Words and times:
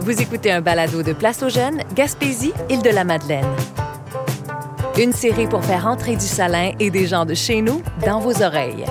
Vous 0.00 0.22
écoutez 0.22 0.52
un 0.52 0.60
balado 0.60 1.02
de 1.02 1.12
Place 1.12 1.42
aux 1.42 1.48
Jeunes, 1.48 1.82
Gaspésie, 1.94 2.52
Île-de-la-Madeleine. 2.70 3.46
Une 4.98 5.12
série 5.12 5.48
pour 5.48 5.64
faire 5.64 5.86
entrer 5.86 6.14
du 6.14 6.24
salin 6.24 6.70
et 6.78 6.90
des 6.90 7.06
gens 7.06 7.26
de 7.26 7.34
chez 7.34 7.60
nous 7.60 7.82
dans 8.06 8.20
vos 8.20 8.42
oreilles. 8.42 8.86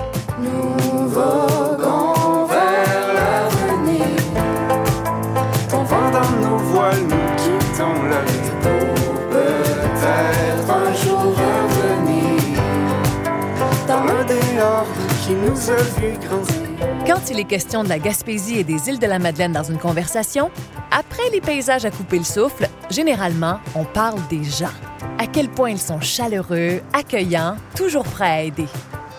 Quand 17.04 17.30
il 17.30 17.40
est 17.40 17.44
question 17.44 17.82
de 17.82 17.88
la 17.88 17.98
Gaspésie 17.98 18.58
et 18.60 18.64
des 18.64 18.88
îles 18.88 19.00
de 19.00 19.06
la 19.06 19.18
Madeleine 19.18 19.50
dans 19.50 19.64
une 19.64 19.78
conversation, 19.78 20.52
après 20.92 21.28
les 21.32 21.40
paysages 21.40 21.84
à 21.84 21.90
couper 21.90 22.18
le 22.18 22.24
souffle, 22.24 22.68
généralement, 22.90 23.58
on 23.74 23.84
parle 23.84 24.20
des 24.28 24.44
gens. 24.44 24.70
À 25.18 25.26
quel 25.26 25.48
point 25.48 25.70
ils 25.70 25.80
sont 25.80 26.00
chaleureux, 26.00 26.80
accueillants, 26.92 27.56
toujours 27.74 28.04
prêts 28.04 28.30
à 28.30 28.42
aider. 28.44 28.68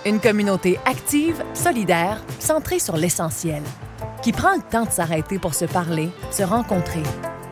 Une 0.05 0.21
communauté 0.21 0.79
active, 0.85 1.43
solidaire, 1.53 2.23
centrée 2.39 2.79
sur 2.79 2.95
l'essentiel, 2.95 3.63
qui 4.21 4.31
prend 4.31 4.55
le 4.55 4.61
temps 4.61 4.85
de 4.85 4.91
s'arrêter 4.91 5.39
pour 5.39 5.55
se 5.55 5.65
parler, 5.65 6.09
se 6.31 6.43
rencontrer. 6.43 7.03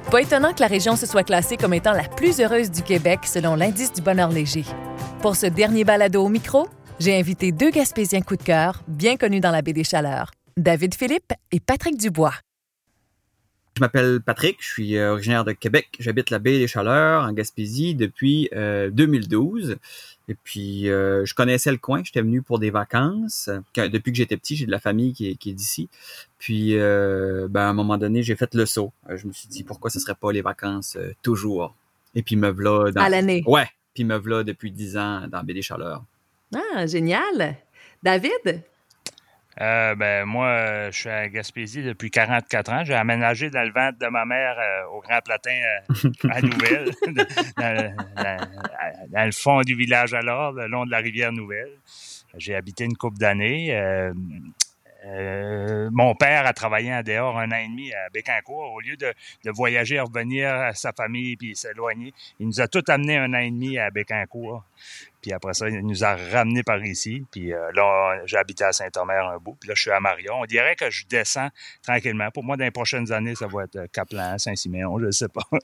Pas 0.10 0.22
étonnant 0.22 0.54
que 0.54 0.62
la 0.62 0.68
région 0.68 0.96
se 0.96 1.06
soit 1.06 1.24
classée 1.24 1.58
comme 1.58 1.74
étant 1.74 1.92
la 1.92 2.04
plus 2.04 2.40
heureuse 2.40 2.72
du 2.72 2.84
Québec 2.84 3.20
selon 3.26 3.56
l'indice 3.56 3.92
du 3.92 4.02
bonheur 4.02 4.30
léger. 4.30 4.64
Pour 5.22 5.36
ce 5.36 5.48
dernier 5.48 5.84
balado 5.84 6.24
au 6.24 6.30
micro, 6.30 6.70
j'ai 7.00 7.18
invité 7.18 7.52
deux 7.52 7.72
Gaspésiens 7.72 8.22
coup 8.22 8.36
de 8.36 8.44
cœur, 8.44 8.82
bien 8.88 9.18
connus 9.18 9.40
dans 9.40 9.52
la 9.52 9.62
baie 9.62 9.74
des 9.74 9.84
Chaleurs, 9.84 10.32
David 10.58 10.96
Philippe 10.96 11.34
et 11.52 11.60
Patrick 11.60 11.98
Dubois. 11.98 12.34
Je 13.78 13.82
m'appelle 13.82 14.22
Patrick, 14.22 14.58
je 14.62 14.68
suis 14.68 14.98
euh, 14.98 15.12
originaire 15.12 15.44
de 15.44 15.52
Québec. 15.52 15.90
J'habite 16.00 16.30
la 16.30 16.40
baie 16.40 16.60
des 16.60 16.68
Chaleurs 16.68 17.24
en 17.24 17.34
Gaspésie 17.34 17.94
depuis 17.94 18.50
euh, 18.54 18.90
2012. 18.90 19.78
Et 20.28 20.36
puis, 20.36 20.90
euh, 20.90 21.26
je 21.26 21.34
connaissais 21.36 21.72
le 21.72 21.78
coin. 21.78 22.02
J'étais 22.04 22.22
venu 22.22 22.42
pour 22.42 22.58
des 22.58 22.72
vacances. 22.72 23.50
Depuis 23.76 24.12
que 24.12 24.18
j'étais 24.18 24.38
petit, 24.38 24.56
j'ai 24.56 24.66
de 24.66 24.72
la 24.72 24.80
famille 24.80 25.14
qui 25.14 25.30
est, 25.30 25.36
qui 25.36 25.52
est 25.52 25.54
d'ici. 25.54 25.90
Puis, 26.40 26.78
euh, 26.78 27.48
ben, 27.50 27.62
à 27.62 27.70
un 27.70 27.74
moment 27.74 27.98
donné, 27.98 28.24
j'ai 28.24 28.36
fait 28.36 28.54
le 28.56 28.66
saut. 28.66 28.92
Euh, 29.10 29.18
je 29.18 29.28
me 29.28 29.34
suis 29.34 29.48
dit, 29.48 29.64
pourquoi 29.64 29.90
ce 29.90 30.00
serait 30.00 30.16
pas 30.16 30.32
les 30.32 30.42
vacances 30.42 30.96
euh, 30.96 31.14
toujours? 31.22 31.76
Et 32.16 32.24
puis, 32.24 32.36
me 32.38 32.50
v'là 32.50 32.92
dans... 32.92 33.02
À 33.02 33.10
l'année. 33.10 33.44
Ouais. 33.46 33.68
Puis, 33.94 34.04
me 34.04 34.18
v'là 34.18 34.44
depuis 34.44 34.72
10 34.72 34.98
ans 34.98 35.28
dans 35.28 35.38
la 35.38 35.44
baie 35.44 35.54
des 35.54 35.62
Chaleurs. 35.62 36.04
Ah, 36.56 36.88
génial. 36.88 37.58
David? 38.02 38.64
Euh, 39.62 39.96
ben, 39.96 40.26
moi, 40.26 40.48
euh, 40.48 40.92
je 40.92 41.00
suis 41.00 41.10
à 41.10 41.28
Gaspésie 41.30 41.82
depuis 41.82 42.12
44 42.12 42.72
ans. 42.72 42.84
J'ai 42.84 42.94
aménagé 42.94 43.50
dans 43.50 43.64
le 43.64 43.72
ventre 43.72 43.98
de 44.00 44.08
ma 44.08 44.26
mère 44.26 44.58
euh, 44.60 44.86
au 44.96 45.02
Grand 45.02 45.20
Platin 45.22 45.58
à 46.30 46.42
Nouvelle, 46.42 46.92
dans, 47.58 49.26
le 49.26 49.32
fond 49.32 49.62
du 49.62 49.76
village 49.76 50.14
alors, 50.14 50.52
le 50.52 50.68
long 50.68 50.86
de 50.86 50.92
la 50.92 50.98
rivière 50.98 51.32
Nouvelle. 51.32 51.72
J'ai 52.38 52.56
habité 52.56 52.84
une 52.84 52.98
couple 52.98 53.18
d'années. 53.18 53.72
Mon 55.92 56.16
père 56.16 56.48
a 56.48 56.54
travaillé 56.54 56.94
en 56.94 57.02
dehors 57.02 57.40
un 57.40 57.50
an 57.52 57.58
et 57.58 57.68
demi 57.68 57.94
à 57.94 58.10
Bécancourt. 58.14 58.74
Au 58.74 58.82
lieu 58.82 58.98
de, 58.98 59.14
de 59.46 59.52
voyager, 59.52 60.02
revenir 60.02 60.54
à 60.54 60.74
sa 60.74 60.92
famille 60.92 61.38
puis 61.38 61.56
s'éloigner, 61.56 62.14
il 62.40 62.48
nous 62.48 62.60
a 62.60 62.68
tout 62.68 62.84
amené 62.90 63.18
un 63.18 63.34
an 63.34 63.40
et 63.40 63.52
demi 63.52 63.78
à 63.78 63.90
Bécancourt. 63.90 64.66
Puis 65.26 65.34
après 65.34 65.56
ça, 65.56 65.68
il 65.68 65.80
nous 65.84 66.04
a 66.04 66.16
ramenés 66.16 66.62
par 66.62 66.86
ici. 66.86 67.24
Puis 67.32 67.52
euh, 67.52 67.72
là, 67.74 68.22
j'ai 68.28 68.38
habité 68.38 68.64
à 68.64 68.72
Saint-Omer 68.72 69.28
un 69.28 69.40
bout. 69.40 69.58
Puis 69.60 69.70
là, 69.70 69.74
je 69.76 69.82
suis 69.82 69.90
à 69.90 70.00
Marion. 70.00 70.36
On 70.42 70.46
dirait 70.46 70.76
que 70.76 70.92
je 70.92 71.08
descends 71.08 71.48
tranquillement. 71.82 72.30
Pour 72.32 72.44
moi, 72.44 72.58
dans 72.58 72.64
les 72.64 72.70
prochaines 72.70 73.12
années, 73.12 73.34
ça 73.34 73.48
va 73.48 73.64
être 73.64 73.76
euh, 73.76 73.88
Caplan, 73.92 74.38
Saint-Siméon, 74.38 75.00
je 75.00 75.06
ne 75.08 75.12
sais 75.12 75.28
pas. 75.28 75.42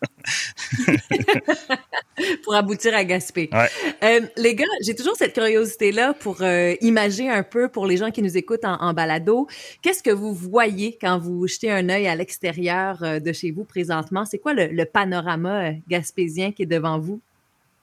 pour 2.44 2.56
aboutir 2.56 2.96
à 2.96 3.04
Gaspé. 3.04 3.50
Ouais. 3.54 3.70
Euh, 4.04 4.22
les 4.36 4.56
gars, 4.56 4.66
j'ai 4.84 4.96
toujours 4.96 5.16
cette 5.16 5.34
curiosité-là 5.34 6.16
pour 6.16 6.42
euh, 6.42 6.74
imager 6.82 7.30
un 7.30 7.44
peu 7.44 7.70
pour 7.70 7.86
les 7.86 7.98
gens 7.98 8.10
qui 8.10 8.24
nous 8.24 8.38
écoutent 8.38 8.66
en, 8.66 8.82
en 8.82 8.94
balado. 8.94 9.48
Qu'est-ce 9.84 10.02
que 10.02 10.10
vous 10.10 10.34
voyez 10.34 10.98
quand 11.00 11.20
vous 11.20 11.46
jetez 11.48 11.70
un 11.70 11.88
œil 11.90 12.08
à 12.08 12.16
l'extérieur 12.16 13.04
euh, 13.04 13.20
de 13.20 13.32
chez 13.32 13.52
vous 13.52 13.64
présentement? 13.64 14.26
C'est 14.26 14.40
quoi 14.40 14.56
le, 14.56 14.66
le 14.68 14.86
panorama 14.86 15.68
euh, 15.70 15.74
gaspésien 15.88 16.52
qui 16.52 16.64
est 16.64 16.68
devant 16.68 16.98
vous? 16.98 17.22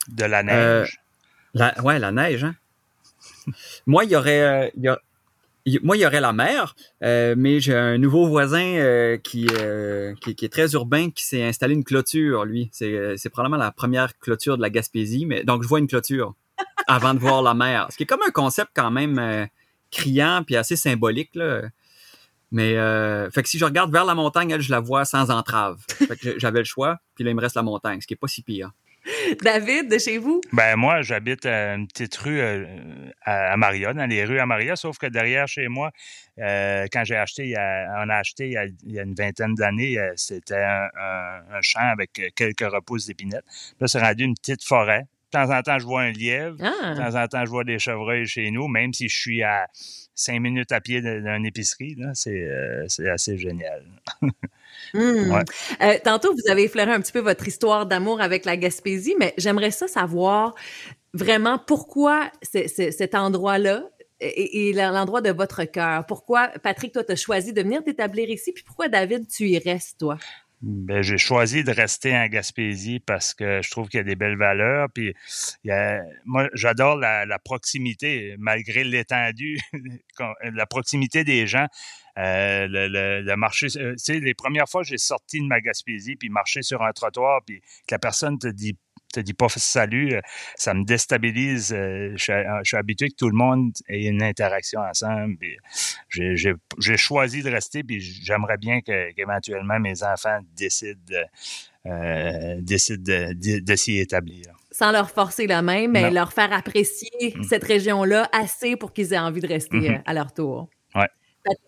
De 0.09 0.25
la 0.25 0.39
Euh, 0.41 0.81
neige. 0.83 0.99
La, 1.59 1.75
ouais, 1.83 1.99
la 1.99 2.13
neige, 2.13 2.45
hein? 2.45 2.55
moi, 3.87 4.05
il 4.05 4.11
y 4.11 4.17
aurait... 4.17 4.73
il 4.77 4.85
y 4.85 4.89
a- 4.89 5.01
il- 5.67 5.81
moi, 5.83 5.97
il 5.99 6.01
y 6.01 6.07
aurait 6.07 6.21
la 6.21 6.33
mer, 6.33 6.75
euh, 7.03 7.35
mais 7.37 7.61
j'ai 7.61 7.75
un 7.77 7.99
nouveau 7.99 8.27
voisin 8.27 8.65
euh, 8.77 9.19
qui, 9.19 9.47
euh, 9.61 10.15
qui, 10.23 10.35
qui 10.35 10.47
est 10.47 10.49
très 10.49 10.73
urbain, 10.73 11.11
qui 11.11 11.25
s'est 11.27 11.43
installé 11.45 11.75
une 11.75 11.85
clôture, 11.85 12.47
lui. 12.47 12.71
C'est, 12.73 13.29
probablement 13.31 13.63
la 13.63 13.71
première 13.71 14.17
clôture 14.19 14.57
de 14.57 14.63
la 14.63 14.71
Gaspésie, 14.71 15.27
mais 15.27 15.45
donc 15.45 15.63
je 15.63 15.69
vois 15.69 15.79
une 15.79 15.87
clôture 15.89 16.35
avant 16.87 17.13
de 17.13 17.19
voir 17.19 17.43
la 17.43 17.53
mer. 17.53 17.89
Ce 17.91 17.99
qui 17.99 18.05
est 18.05 18.07
comme 18.07 18.23
un 18.27 18.31
concept 18.31 18.71
quand 18.75 18.91
même 18.91 19.47
criant 19.91 20.43
puis 20.47 20.57
assez 20.57 20.77
symbolique, 20.77 21.35
là. 21.35 21.63
Mais 22.51 22.75
fait 23.31 23.43
que 23.43 23.49
si 23.51 23.59
je 23.59 23.65
regarde 23.67 23.93
vers 23.93 24.07
la 24.07 24.15
montagne, 24.15 24.51
elle, 24.51 24.63
je 24.63 24.71
la 24.71 24.81
vois 24.81 25.05
sans 25.05 25.31
entrave. 25.31 25.79
Fait 25.89 26.17
que 26.17 26.39
j'avais 26.39 26.61
le 26.61 26.65
choix, 26.65 26.99
puis 27.15 27.25
là, 27.25 27.31
il 27.31 27.37
me 27.37 27.43
reste 27.43 27.57
la 27.57 27.63
montagne, 27.63 28.01
ce 28.01 28.07
qui 28.07 28.15
est 28.15 28.19
pas 28.19 28.29
si 28.29 28.41
pire. 28.43 28.71
David, 29.43 29.89
de 29.91 29.99
chez 29.99 30.19
vous? 30.19 30.41
Ben 30.53 30.77
moi, 30.77 31.03
j'habite 31.03 31.47
à 31.47 31.75
une 31.75 31.87
petite 31.89 32.17
rue 32.17 32.41
euh, 32.41 32.65
à, 33.23 33.57
Maria, 33.57 33.93
dans 33.95 34.07
les 34.07 34.25
rues 34.25 34.39
à 34.41 34.47
Maria, 34.47 34.77
sauf 34.77 34.99
que 34.99 35.07
derrière 35.07 35.47
chez 35.49 35.69
moi, 35.69 35.91
euh, 36.39 36.87
quand 36.93 37.05
j'ai 37.05 37.17
acheté, 37.17 37.45
il 37.45 37.51
y 37.51 37.57
a- 37.57 38.03
on 38.05 38.09
a 38.09 38.17
acheté 38.17 38.47
il 38.49 38.93
y 38.93 38.99
a, 38.99 39.03
une 39.03 39.15
vingtaine 39.15 39.55
d'années, 39.55 39.99
euh, 39.99 40.13
c'était 40.17 40.63
un, 40.63 40.89
un- 41.01 41.61
champ 41.63 41.81
avec 41.81 42.11
quelques 42.37 42.61
repousses 42.71 43.07
d'épinettes. 43.07 43.45
Là, 43.81 43.89
c'est 43.89 44.01
rendu 44.01 44.25
une 44.25 44.35
petite 44.35 44.65
forêt. 44.65 45.05
De 45.33 45.39
temps 45.39 45.51
en 45.55 45.63
temps, 45.63 45.79
je 45.79 45.85
vois 45.85 46.03
un 46.03 46.13
lièvre. 46.13 46.57
De 46.57 46.65
Ah, 46.65 46.95
temps 47.11 47.23
en 47.23 47.29
temps, 47.29 47.45
je 47.45 47.51
vois 47.51 47.65
des 47.65 47.79
chevreuils 47.79 48.27
chez 48.27 48.51
nous, 48.51 48.67
même 48.69 48.95
si 48.95 49.09
je 49.09 49.19
suis 49.19 49.43
à 49.43 49.67
cinq 50.15 50.41
minutes 50.41 50.73
à 50.73 50.81
pied 50.81 51.01
de- 51.03 51.21
d'une 51.21 51.45
épicerie. 51.47 51.97
C'est 52.15 52.31
euh, 52.45 52.85
c'est 52.89 53.09
assez 53.09 53.37
génial. 53.37 53.85
hmm. 54.95 55.31
Ouais. 55.31 55.45
Euh, 55.83 55.99
tantôt, 56.03 56.33
vous 56.33 56.51
avez 56.51 56.65
effleuré 56.65 56.93
un 56.93 57.01
petit 57.01 57.13
peu 57.13 57.21
votre 57.21 57.47
histoire 57.47 57.87
d'amour 57.87 58.21
avec 58.21 58.45
la 58.45 58.57
Gaspésie, 58.57 59.15
mais 59.19 59.35
j'aimerais 59.37 59.71
ça 59.71 59.87
savoir 59.87 60.55
vraiment 61.15 61.59
pourquoi 61.59 62.31
cet 62.43 63.15
endroit-là 63.15 63.85
est 64.21 64.73
l'endroit 64.75 65.21
de 65.21 65.31
votre 65.31 65.65
cœur. 65.65 66.05
Pourquoi, 66.07 66.49
Patrick, 66.63 66.93
toi, 66.93 67.05
tu 67.05 67.13
as 67.13 67.17
choisi 67.17 67.53
de 67.53 67.63
venir 67.63 67.85
t'établir 67.85 68.29
ici, 68.31 68.53
puis 68.53 68.65
pourquoi, 68.65 68.89
David, 68.89 69.29
tu 69.29 69.49
y 69.49 69.59
restes, 69.59 69.99
toi? 69.99 70.19
Ben, 70.61 71.03
j'ai 71.03 71.19
choisi 71.19 71.63
de 71.63 71.71
rester 71.71 72.17
en 72.17 72.27
Gaspésie 72.27 72.99
parce 72.99 73.33
que 73.33 73.63
je 73.63 73.71
trouve 73.71 73.89
qu'il 73.89 73.99
y 73.99 74.01
a 74.01 74.05
des 74.05 74.17
belles 74.17 74.37
valeurs. 74.37 74.89
Puis, 74.93 75.15
moi, 76.25 76.49
j'adore 76.53 76.97
la, 76.97 77.39
proximité, 77.39 78.35
malgré 78.39 78.83
l'étendue, 78.83 79.59
la 80.43 80.67
proximité 80.67 81.23
des 81.23 81.47
gens. 81.47 81.67
Euh, 82.19 82.67
euh, 82.75 83.95
les 84.09 84.35
premières 84.35 84.69
fois, 84.69 84.83
j'ai 84.83 84.99
sorti 84.99 85.41
de 85.41 85.47
ma 85.47 85.61
Gaspésie, 85.61 86.17
puis 86.17 86.29
marché 86.29 86.63
sur 86.63 86.83
un 86.83 86.93
trottoir, 86.93 87.41
puis 87.47 87.61
que 87.87 87.95
la 87.95 88.01
personne 88.01 88.39
te 88.39 88.49
dit 88.49 88.77
te 89.13 89.21
dit 89.21 89.35
pas 89.35 89.49
salut, 89.49 90.15
euh, 90.15 90.21
ça 90.57 90.75
me 90.75 90.85
déstabilise. 90.85 91.73
euh, 91.73 92.13
Je 92.17 92.23
suis, 92.23 92.33
je 92.63 92.69
suis 92.69 92.77
habitué 92.77 93.09
que 93.09 93.15
tout 93.17 93.29
le 93.29 93.37
monde 93.37 93.73
ait 93.89 94.05
une 94.05 94.23
interaction 94.23 94.81
ensemble. 94.81 95.37
j'ai- 96.09 96.55
choisi 96.97 97.43
de 97.43 97.51
rester, 97.51 97.83
puis 97.83 98.01
j'aimerais 98.01 98.57
bien 98.59 98.81
qu'éventuellement 98.81 99.79
mes 99.81 100.03
enfants 100.03 100.39
décident, 100.57 100.99
de- 101.09 101.91
euh, 101.91 102.57
décident 102.61 103.03
de, 103.03 103.61
de- 103.61 103.77
s'y 103.77 103.99
établir. 103.99 104.45
Sans 104.71 104.93
leur 104.93 105.11
forcer 105.11 105.47
la 105.47 105.63
main, 105.63 105.89
mais 105.89 106.03
Non. 106.03 106.11
leur 106.11 106.33
faire 106.33 106.53
apprécier 106.53 107.35
Mm. 107.35 107.43
cette 107.45 107.65
région-là 107.65 108.29
assez 108.33 108.77
pour 108.77 108.93
qu'ils 108.93 109.13
aient 109.15 109.19
envie 109.19 109.41
de 109.41 109.49
rester 109.49 109.91
euh, 109.91 109.99
à 110.05 110.13
leur 110.13 110.33
tour. 110.33 110.69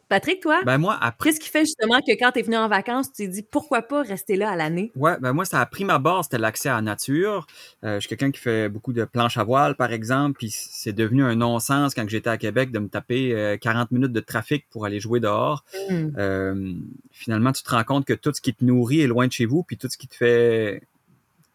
Patrick, 0.09 0.41
toi, 0.41 0.61
Ben 0.65 0.79
moi, 0.79 0.99
après... 1.01 1.29
qu'est-ce 1.29 1.41
qui 1.41 1.49
fait 1.49 1.61
justement 1.61 2.01
que 2.01 2.13
quand 2.19 2.33
tu 2.33 2.41
es 2.41 2.43
venu 2.43 2.57
en 2.57 2.69
vacances, 2.69 3.13
tu 3.13 3.25
t'es 3.25 3.29
dit 3.29 3.43
pourquoi 3.43 3.83
pas 3.83 4.03
rester 4.03 4.37
là 4.37 4.51
à 4.51 4.57
l'année? 4.57 4.91
Ouais, 4.97 5.17
ben 5.21 5.33
moi, 5.33 5.45
ça 5.45 5.61
a 5.61 5.67
pris 5.67 5.85
ma 5.85 5.99
base, 5.99 6.25
c'était 6.25 6.39
l'accès 6.39 6.69
à 6.69 6.75
la 6.75 6.83
nature. 6.83 7.47
Euh, 7.85 7.95
je 7.95 8.01
suis 8.01 8.09
quelqu'un 8.09 8.31
qui 8.33 8.41
fait 8.41 8.69
beaucoup 8.69 8.93
de 8.93 9.05
planches 9.05 9.39
à 9.39 9.45
voile, 9.45 9.77
par 9.77 9.93
exemple, 9.93 10.39
puis 10.39 10.51
c'est 10.51 10.93
devenu 10.93 11.23
un 11.23 11.37
non-sens 11.37 11.95
quand 11.95 12.09
j'étais 12.09 12.31
à 12.31 12.39
Québec 12.39 12.73
de 12.73 12.81
me 12.81 12.89
taper 12.89 13.33
euh, 13.35 13.57
40 13.57 13.93
minutes 13.93 14.13
de 14.13 14.21
trafic 14.21 14.67
pour 14.71 14.85
aller 14.85 14.99
jouer 14.99 15.21
dehors. 15.21 15.65
Hmm. 15.89 16.09
Euh, 16.19 16.75
finalement, 17.13 17.53
tu 17.53 17.63
te 17.63 17.71
rends 17.71 17.85
compte 17.85 18.05
que 18.05 18.15
tout 18.15 18.33
ce 18.35 18.41
qui 18.41 18.53
te 18.53 18.65
nourrit 18.65 19.03
est 19.03 19.07
loin 19.07 19.29
de 19.29 19.33
chez 19.33 19.47
vous, 19.47 19.63
puis 19.63 19.77
tout 19.77 19.89
ce 19.89 19.97
qui 19.97 20.09
te 20.09 20.17
fait 20.17 20.83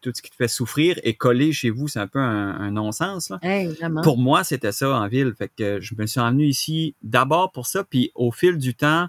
tout 0.06 0.12
ce 0.14 0.22
qui 0.22 0.30
te 0.30 0.36
fait 0.36 0.46
souffrir 0.46 1.00
est 1.02 1.14
collé 1.14 1.52
chez 1.52 1.70
vous, 1.70 1.88
c'est 1.88 1.98
un 1.98 2.06
peu 2.06 2.20
un, 2.20 2.60
un 2.60 2.70
non-sens. 2.70 3.30
Là. 3.30 3.40
Hey. 3.42 3.76
Pour 4.04 4.18
moi, 4.18 4.44
c'était 4.44 4.70
ça 4.70 4.90
en 4.90 5.08
ville. 5.08 5.34
Fait 5.36 5.50
que 5.56 5.80
je 5.80 5.94
me 5.98 6.06
suis 6.06 6.20
emmené 6.20 6.44
ici 6.44 6.94
d'abord 7.02 7.50
pour 7.50 7.66
ça, 7.66 7.82
puis 7.82 8.12
au 8.14 8.30
fil 8.30 8.56
du 8.56 8.74
temps, 8.74 9.08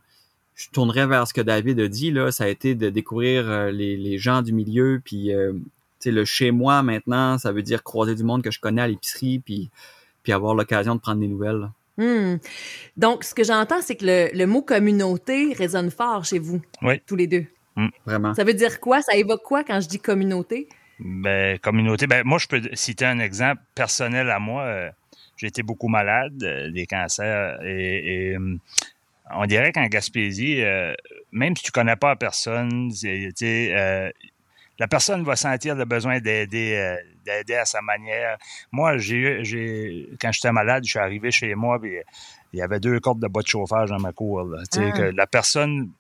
je 0.56 0.70
tournerais 0.70 1.06
vers 1.06 1.28
ce 1.28 1.36
que 1.36 1.42
David 1.42 1.80
a 1.80 1.88
dit. 1.88 2.10
Là, 2.10 2.32
ça 2.32 2.46
a 2.46 2.48
été 2.48 2.74
de 2.74 2.90
découvrir 2.90 3.48
euh, 3.48 3.72
les, 3.72 3.96
les 3.96 4.18
gens 4.18 4.42
du 4.42 4.54
milieu, 4.54 5.00
puis 5.06 5.32
euh, 5.32 5.54
tu 5.54 5.60
sais, 6.00 6.12
le 6.12 6.26
chez 6.26 6.50
moi 6.50 6.82
maintenant, 6.82 7.38
ça 7.38 7.52
veut 7.52 7.62
dire 7.62 7.84
croiser 7.84 8.16
du 8.16 8.24
monde 8.24 8.42
que 8.42 8.50
je 8.50 8.60
connais 8.60 8.82
à 8.82 8.88
l'épicerie, 8.88 9.40
puis 9.40 9.70
puis 10.24 10.34
avoir 10.34 10.56
l'occasion 10.56 10.96
de 10.96 11.00
prendre 11.00 11.22
des 11.22 11.28
nouvelles. 11.28 11.60
là. 11.60 11.72
Hmm. 12.00 12.38
Donc, 12.98 13.24
ce 13.24 13.34
que 13.34 13.44
j'entends, 13.44 13.82
c'est 13.82 13.96
que 13.96 14.06
le, 14.06 14.30
le, 14.38 14.46
mot 14.46 14.62
communauté 14.62 15.54
résonne 15.54 15.90
fort 15.90 16.26
chez 16.26 16.38
vous, 16.38 16.62
oui. 16.82 17.02
tous 17.08 17.16
les 17.16 17.28
deux. 17.28 17.46
Mm. 17.78 17.88
Vraiment. 18.06 18.34
Ça 18.34 18.44
veut 18.44 18.54
dire 18.54 18.80
quoi? 18.80 19.02
Ça 19.02 19.16
évoque 19.16 19.44
quoi 19.44 19.64
quand 19.64 19.80
je 19.80 19.88
dis 19.88 20.00
communauté? 20.00 20.68
Ben, 21.00 21.60
communauté, 21.60 22.08
ben, 22.08 22.24
moi, 22.26 22.40
je 22.40 22.48
peux 22.48 22.62
citer 22.74 23.06
un 23.06 23.20
exemple 23.20 23.62
personnel 23.76 24.30
à 24.30 24.40
moi. 24.40 24.64
Euh, 24.64 24.90
j'ai 25.38 25.48
été 25.48 25.64
beaucoup 25.64 25.88
malade, 25.88 26.44
euh, 26.44 26.72
des 26.72 26.88
cancers, 26.88 27.64
et, 27.64 28.32
et 28.32 28.38
on 29.32 29.46
dirait 29.46 29.72
qu'en 29.72 29.86
Gaspésie, 29.88 30.64
euh, 30.64 30.94
même 31.32 31.56
si 31.56 31.64
tu 31.64 31.72
connais 31.72 31.96
pas 31.96 32.10
la 32.10 32.16
personne, 32.16 32.92
euh, 33.04 34.12
la 34.80 34.88
personne 34.88 35.24
va 35.24 35.36
sentir 35.36 35.76
le 35.76 35.86
besoin 35.86 36.20
d'aider 36.20 36.98
d'aider 37.26 37.56
à 37.56 37.66
sa 37.66 37.82
manière. 37.82 38.38
Moi, 38.72 38.98
j'ai 38.98 39.44
j'ai 39.44 40.10
quand 40.22 40.32
j'étais 40.32 40.52
malade, 40.52 40.84
je 40.86 40.92
suis 40.92 41.00
arrivé 41.00 41.32
chez 41.32 41.56
moi 41.56 41.80
et 41.84 42.04
il 42.54 42.60
y 42.60 42.62
avait 42.62 42.80
deux 42.80 43.00
cordes 43.00 43.20
de 43.20 43.28
bois 43.28 43.42
de 43.42 43.48
chauffage 43.48 43.90
dans 43.90 44.00
ma 44.00 44.14
cour. 44.14 44.44
Là, 44.44 44.64
ah. 44.64 44.92
que 44.92 45.02
la 45.02 45.28
personne, 45.28 45.92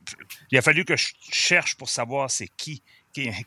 il 0.51 0.57
a 0.57 0.61
fallu 0.61 0.85
que 0.85 0.95
je 0.95 1.09
cherche 1.19 1.75
pour 1.75 1.89
savoir 1.89 2.31
c'est 2.31 2.47
qui 2.55 2.81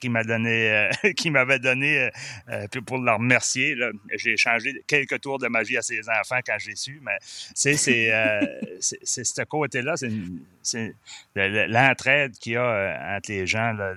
qui, 0.00 0.08
m'a 0.08 0.24
donné, 0.24 0.70
euh, 0.70 0.90
qui 1.16 1.30
m'avait 1.30 1.58
donné 1.58 1.98
euh, 1.98 2.10
euh, 2.50 2.66
pour 2.84 2.98
le 2.98 3.12
remercier. 3.12 3.76
J'ai 4.14 4.32
échangé 4.32 4.82
quelques 4.86 5.20
tours 5.20 5.38
de 5.38 5.48
magie 5.48 5.76
à 5.76 5.82
ses 5.82 6.08
enfants 6.08 6.40
quand 6.44 6.56
j'ai 6.58 6.76
su, 6.76 7.00
mais 7.02 7.16
c'est 7.20 7.76
c'est 7.76 8.10
c'est 8.80 9.24
ce 9.24 9.42
côté-là, 9.42 9.94
c'est 10.62 10.94
l'entraide 11.34 12.32
qu'il 12.38 12.52
y 12.52 12.56
a 12.56 13.16
entre 13.16 13.30
les 13.30 13.46
gens 13.46 13.72
là, 13.72 13.94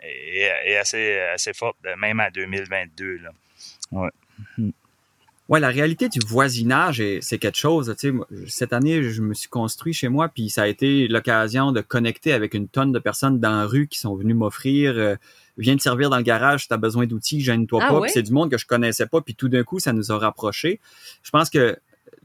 est, 0.00 0.76
assez 0.76 1.18
assez 1.34 1.52
forte, 1.52 1.76
même 1.98 2.20
en 2.20 2.30
2022 2.30 3.18
là. 3.18 3.30
Ouais. 3.92 4.10
Ouais, 5.48 5.60
la 5.60 5.68
réalité 5.68 6.08
du 6.08 6.20
voisinage, 6.24 7.02
c'est 7.20 7.38
quelque 7.38 7.58
chose. 7.58 7.94
Tu 7.98 8.10
sais, 8.10 8.46
cette 8.46 8.72
année, 8.72 9.02
je 9.02 9.20
me 9.22 9.34
suis 9.34 9.48
construit 9.48 9.92
chez 9.92 10.08
moi, 10.08 10.28
puis 10.28 10.48
ça 10.50 10.62
a 10.62 10.66
été 10.68 11.08
l'occasion 11.08 11.72
de 11.72 11.80
connecter 11.80 12.32
avec 12.32 12.54
une 12.54 12.68
tonne 12.68 12.92
de 12.92 12.98
personnes 12.98 13.40
dans 13.40 13.50
la 13.50 13.66
rue 13.66 13.88
qui 13.88 13.98
sont 13.98 14.14
venues 14.14 14.34
m'offrir. 14.34 14.94
Euh, 14.96 15.16
viens 15.58 15.76
te 15.76 15.82
servir 15.82 16.10
dans 16.10 16.16
le 16.16 16.22
garage 16.22 16.68
tu 16.68 16.74
as 16.74 16.78
besoin 16.78 17.06
d'outils, 17.06 17.40
gêne-toi 17.40 17.80
ah 17.82 17.88
pas. 17.88 18.08
c'est 18.08 18.22
du 18.22 18.32
monde 18.32 18.50
que 18.50 18.58
je 18.58 18.66
connaissais 18.66 19.06
pas, 19.06 19.20
puis 19.20 19.34
tout 19.34 19.48
d'un 19.48 19.64
coup, 19.64 19.80
ça 19.80 19.92
nous 19.92 20.12
a 20.12 20.18
rapprochés. 20.18 20.80
Je 21.22 21.30
pense 21.30 21.50
que 21.50 21.76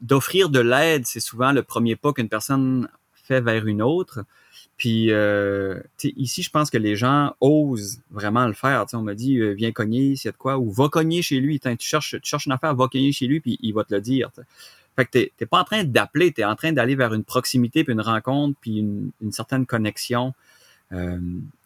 d'offrir 0.01 0.49
de 0.49 0.59
l'aide, 0.59 1.05
c'est 1.05 1.19
souvent 1.19 1.51
le 1.51 1.63
premier 1.63 1.95
pas 1.95 2.13
qu'une 2.13 2.29
personne 2.29 2.87
fait 3.13 3.41
vers 3.41 3.65
une 3.65 3.81
autre. 3.81 4.19
Puis 4.77 5.11
euh, 5.11 5.79
ici, 6.03 6.43
je 6.43 6.51
pense 6.51 6.69
que 6.69 6.77
les 6.77 6.95
gens 6.95 7.35
osent 7.41 7.99
vraiment 8.11 8.45
le 8.45 8.53
faire. 8.53 8.85
on 8.93 9.01
m'a 9.01 9.15
dit 9.15 9.39
euh, 9.39 9.53
viens 9.53 9.71
cogner, 9.71 10.15
s'il 10.15 10.27
y 10.27 10.29
a 10.29 10.31
de 10.31 10.37
quoi, 10.37 10.59
ou 10.59 10.71
va 10.71 10.87
cogner 10.87 11.23
chez 11.23 11.39
lui. 11.39 11.59
tu 11.59 11.75
cherches, 11.79 12.15
tu 12.21 12.29
cherches 12.29 12.45
une 12.45 12.51
affaire, 12.51 12.75
va 12.75 12.87
cogner 12.87 13.11
chez 13.11 13.25
lui, 13.25 13.39
puis 13.39 13.57
il 13.61 13.73
va 13.73 13.83
te 13.83 13.93
le 13.93 14.01
dire. 14.01 14.29
Fait 14.95 15.05
que 15.05 15.11
t'es, 15.11 15.45
pas 15.45 15.59
en 15.59 15.63
train 15.63 15.83
d'appeler, 15.83 16.31
tu 16.31 16.41
es 16.41 16.45
en 16.45 16.55
train 16.55 16.71
d'aller 16.71 16.95
vers 16.95 17.13
une 17.13 17.23
proximité, 17.23 17.83
puis 17.83 17.93
une 17.93 18.01
rencontre, 18.01 18.57
puis 18.61 18.77
une, 18.77 19.11
une 19.21 19.31
certaine 19.31 19.65
connexion. 19.65 20.33
Euh, 20.91 21.19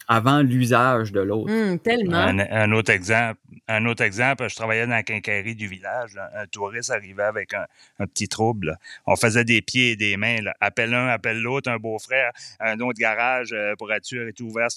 avant 0.08 0.42
l'usage 0.42 1.12
de 1.12 1.22
l'autre. 1.22 1.52
Hum, 1.52 1.80
tellement. 1.80 2.18
Un, 2.18 2.72
autre 2.72 2.92
exemple, 2.92 3.40
un 3.68 3.86
autre 3.86 4.04
exemple, 4.04 4.50
je 4.50 4.56
travaillais 4.56 4.86
dans 4.86 4.94
la 4.94 5.04
quincaillerie 5.04 5.56
du 5.56 5.68
village. 5.68 6.18
Un 6.36 6.46
touriste 6.48 6.92
arrivait 6.92 7.24
avec 7.24 7.54
un, 7.54 7.66
petit 8.08 8.28
trouble. 8.28 8.78
On 9.06 9.16
faisait 9.16 9.44
des 9.44 9.62
pieds 9.62 9.92
et 9.92 9.96
des 9.96 10.18
mains. 10.18 10.38
Appelle 10.60 10.94
un, 10.94 11.08
appelle 11.08 11.42
l'autre, 11.42 11.70
un 11.70 11.78
beau-frère, 11.78 12.32
un 12.60 12.80
autre 12.80 13.00
garage 13.00 13.54
euh, 13.54 13.76
pour 13.78 13.92
être 13.94 14.06
sûr 14.06 14.28
est 14.28 14.40
ouvert. 14.42 14.68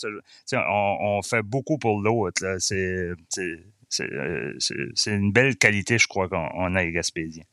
On, 0.53 0.97
on, 1.01 1.23
fait 1.23 1.43
beaucoup 1.43 1.79
pour 1.79 2.01
l'autre. 2.01 2.45
Euh, 2.45 3.15
c'est 3.89 5.11
une 5.11 5.33
belle 5.33 5.57
qualité, 5.57 5.99
je 5.99 6.07
crois, 6.07 6.29
qu'on 6.29 6.75
a 6.75 6.81
à 6.81 6.87
Gaspésien. 6.87 7.45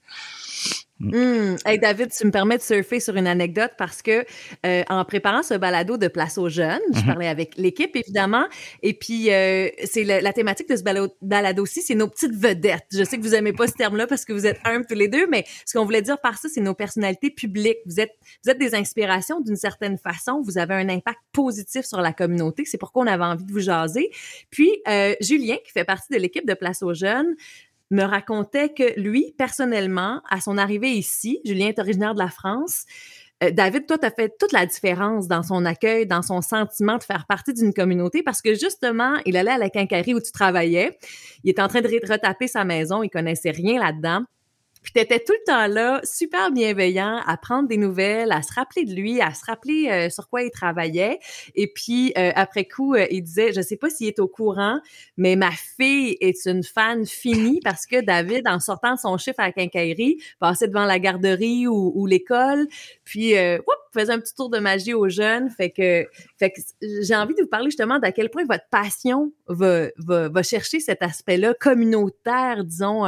Mmh. 1.04 1.58
Hey 1.66 1.80
David, 1.80 2.12
tu 2.12 2.26
me 2.26 2.32
permets 2.32 2.58
de 2.58 2.62
surfer 2.62 3.00
sur 3.00 3.16
une 3.16 3.28
anecdote 3.28 3.72
parce 3.78 4.02
que 4.02 4.26
euh, 4.66 4.84
en 4.90 5.04
préparant 5.06 5.44
ce 5.44 5.54
balado 5.54 5.98
de 5.98 6.08
place 6.08 6.38
aux 6.38 6.50
jeunes, 6.50 6.80
je 6.94 7.00
mm-hmm. 7.00 7.06
parlais 7.06 7.28
avec 7.28 7.56
l'équipe 7.58 7.96
évidemment, 7.96 8.46
et 8.84 8.94
puis 8.94 9.32
euh, 9.32 9.70
c'est 9.84 10.04
la 10.04 10.34
thématique 10.34 10.70
de 10.70 10.76
ce 10.76 10.84
balado 10.84 11.64
aussi, 11.64 11.82
c'est 11.82 11.96
nos 11.96 12.08
petites 12.08 12.36
vedettes. 12.36 12.86
Je 12.92 13.04
sais 13.04 13.18
que 13.18 13.24
vous 13.24 13.36
aimez 13.36 13.54
pas 13.54 13.68
ce 13.68 13.74
terme-là 13.74 14.08
parce 14.08 14.26
que 14.26 14.34
vous 14.34 14.46
êtes 14.46 14.60
un 14.66 14.84
tous 14.84 14.96
les 14.96 15.08
deux, 15.08 15.28
mais 15.28 15.46
ce 15.66 15.78
qu'on 15.78 15.86
voulait 15.86 16.02
dire 16.02 16.20
par 16.20 16.38
ça, 16.38 16.50
c'est 16.50 16.62
nos 16.62 16.74
personnalités 16.74 17.32
publiques. 17.32 17.80
Vous 17.86 18.00
êtes 18.00 18.12
vous 18.44 18.52
êtes 18.52 18.60
des 18.60 18.76
inspirations 18.76 19.42
d'une 19.42 19.56
certaine 19.56 19.98
façon. 19.98 20.42
Vous 20.44 20.58
avez 20.58 20.76
un 20.76 20.90
impact 20.90 21.20
positif 21.32 21.86
sur 21.86 22.02
la 22.02 22.14
communauté. 22.14 22.66
C'est 22.66 22.78
pourquoi 22.78 23.04
on 23.04 23.08
avait 23.08 23.24
envie 23.24 23.46
de 23.46 23.52
vous 23.52 23.60
jaser. 23.60 24.12
Puis 24.50 24.82
euh, 24.88 25.16
Julien, 25.22 25.58
qui 25.64 25.72
fait 25.72 25.86
partie 25.86 26.14
de 26.14 26.18
l'équipe 26.20 26.46
de 26.46 26.54
place 26.54 26.84
aux 26.84 26.94
jeunes 26.94 27.36
me 27.92 28.04
racontait 28.04 28.74
que 28.74 29.00
lui, 29.00 29.36
personnellement, 29.38 30.22
à 30.30 30.42
son 30.42 30.58
arrivée 30.58 30.92
ici, 30.92 31.40
Julien 31.46 31.68
est 31.68 31.80
originaire 31.80 32.14
de 32.14 32.20
la 32.20 32.30
France, 32.30 32.86
euh, 33.44 33.50
David, 33.52 33.88
toi, 33.88 33.98
tu 33.98 34.06
as 34.06 34.12
fait 34.12 34.32
toute 34.40 34.52
la 34.52 34.66
différence 34.66 35.28
dans 35.28 35.42
son 35.42 35.66
accueil, 35.66 36.06
dans 36.06 36.22
son 36.22 36.42
sentiment 36.42 36.98
de 36.98 37.04
faire 37.04 37.26
partie 37.26 37.54
d'une 37.54 37.74
communauté 37.74 38.22
parce 38.24 38.42
que 38.42 38.54
justement, 38.54 39.16
il 39.26 39.36
allait 39.36 39.52
à 39.52 39.58
la 39.58 39.70
quincaillerie 39.70 40.14
où 40.14 40.22
tu 40.22 40.32
travaillais. 40.32 40.98
Il 41.44 41.50
était 41.50 41.62
en 41.62 41.68
train 41.68 41.82
de 41.82 41.88
retaper 41.88 42.48
sa 42.48 42.64
maison. 42.64 43.02
Il 43.02 43.10
connaissait 43.10 43.52
rien 43.52 43.80
là-dedans. 43.80 44.24
Puis 44.82 44.94
t'étais 44.94 45.20
tout 45.20 45.34
le 45.34 45.46
temps 45.46 45.68
là, 45.68 46.02
super 46.04 46.52
bienveillant, 46.52 47.22
à 47.26 47.38
prendre 47.38 47.68
des 47.68 47.78
nouvelles, 47.78 48.32
à 48.32 48.42
se 48.42 48.54
rappeler 48.54 48.86
de 48.86 48.94
lui, 48.94 49.22
à 49.22 49.34
se 49.34 49.46
rappeler 49.46 49.90
euh, 49.90 50.10
sur 50.10 50.28
quoi 50.28 50.42
il 50.42 50.52
travaillait. 50.52 51.20
Et 51.56 51.68
puis 51.68 52.14
euh, 52.18 52.32
après 52.36 52.66
coup, 52.66 52.96
euh, 52.96 53.06
il 53.12 53.22
disait, 53.22 53.54
je 53.54 53.62
sais 53.62 53.78
pas 53.78 53.90
s'il 53.90 54.08
est 54.08 54.20
au 54.20 54.28
courant, 54.28 54.80
mais 55.18 55.36
ma 55.36 55.52
fille 55.52 56.18
est 56.20 56.46
une 56.46 56.64
fan 56.64 57.06
finie 57.06 57.60
parce 57.64 57.86
que 57.86 58.02
David, 58.02 58.48
en 58.48 58.60
sortant 58.60 58.98
son 58.98 59.18
chiffre 59.18 59.40
à 59.40 59.48
la 59.48 59.52
quincaillerie, 59.52 60.18
passait 60.40 60.68
devant 60.68 60.86
la 60.86 61.00
garderie 61.00 61.68
ou, 61.68 61.92
ou 61.96 62.06
l'école, 62.08 62.68
puis 63.04 63.34
whoop, 63.36 63.81
faisait 63.94 64.14
un 64.14 64.20
petit 64.20 64.34
tour 64.34 64.50
de 64.50 64.60
magie 64.60 64.94
aux 64.94 65.10
jeunes. 65.10 65.50
Fait 65.50 65.70
que, 65.70 66.08
fait 66.38 66.52
que 66.52 66.62
j'ai 67.02 67.16
envie 67.16 67.36
de 67.36 67.42
vous 67.42 67.48
parler 67.48 67.68
justement 67.68 68.00
d'à 68.00 68.12
quel 68.12 68.30
point 68.30 68.44
votre 68.46 68.68
passion 68.70 69.32
va, 69.48 69.88
va, 69.98 70.30
va 70.30 70.44
chercher 70.44 70.80
cet 70.80 71.02
aspect-là 71.02 71.54
communautaire, 71.60 72.64
disons, 72.64 73.06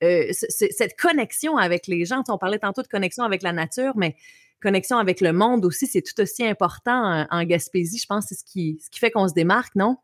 cette 0.00 1.00
connexion 1.00 1.56
avec 1.56 1.86
les 1.86 2.04
gens. 2.04 2.22
on 2.28 2.38
parlait 2.38 2.58
tantôt 2.58 2.82
de 2.82 2.88
connexion 2.88 3.24
avec 3.24 3.42
la 3.42 3.52
nature, 3.52 3.92
mais 3.96 4.16
connexion 4.60 4.98
avec 4.98 5.20
le 5.20 5.32
monde 5.32 5.64
aussi, 5.64 5.86
c'est 5.86 6.02
tout 6.02 6.20
aussi 6.20 6.44
important 6.44 7.26
en, 7.30 7.44
Gaspésie. 7.44 7.98
Je 7.98 8.06
pense 8.06 8.24
que 8.24 8.28
c'est 8.30 8.40
ce 8.40 8.44
qui, 8.44 8.78
ce 8.82 8.90
qui 8.90 8.98
fait 8.98 9.10
qu'on 9.10 9.28
se 9.28 9.34
démarque, 9.34 9.74
non? 9.76 9.96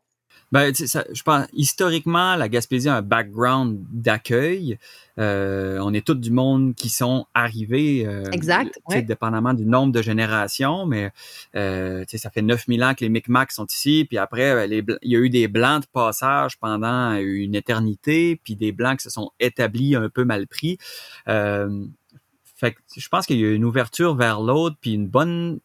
Ben, 0.53 0.71
je 0.71 1.23
pense, 1.23 1.47
historiquement, 1.53 2.35
la 2.35 2.47
Gaspésie 2.47 2.87
a 2.87 2.97
un 2.97 3.01
background 3.01 3.83
d'accueil. 3.91 4.77
Euh, 5.17 5.79
on 5.81 5.95
est 5.95 6.05
tous 6.05 6.13
du 6.13 6.29
monde 6.29 6.75
qui 6.75 6.89
sont 6.89 7.25
arrivés. 7.33 8.05
Euh, 8.05 8.29
exact. 8.31 8.79
Dépendamment 9.03 9.55
du 9.55 9.65
nombre 9.65 9.91
de 9.91 10.03
générations, 10.03 10.85
mais 10.85 11.11
euh, 11.55 12.05
ça 12.07 12.29
fait 12.29 12.43
9000 12.43 12.83
ans 12.83 12.93
que 12.93 13.03
les 13.03 13.09
Micmacs 13.09 13.51
sont 13.51 13.65
ici. 13.65 14.05
Puis 14.07 14.19
après, 14.19 14.69
il 14.69 14.85
y 15.01 15.15
a 15.15 15.19
eu 15.19 15.31
des 15.31 15.47
Blancs 15.47 15.81
de 15.81 15.87
passage 15.91 16.59
pendant 16.59 17.15
une 17.15 17.55
éternité, 17.55 18.39
puis 18.43 18.55
des 18.55 18.71
Blancs 18.71 18.99
qui 18.99 19.05
se 19.05 19.09
sont 19.09 19.31
établis 19.39 19.95
un 19.95 20.09
peu 20.09 20.23
mal 20.23 20.45
pris. 20.45 20.77
fait 21.25 22.75
je 22.95 23.09
pense 23.09 23.25
qu'il 23.25 23.39
y 23.39 23.43
a 23.43 23.49
une 23.49 23.65
ouverture 23.65 24.13
vers 24.13 24.39
l'autre, 24.39 24.75
puis 24.79 24.93
une 24.93 25.07
bonne 25.07 25.59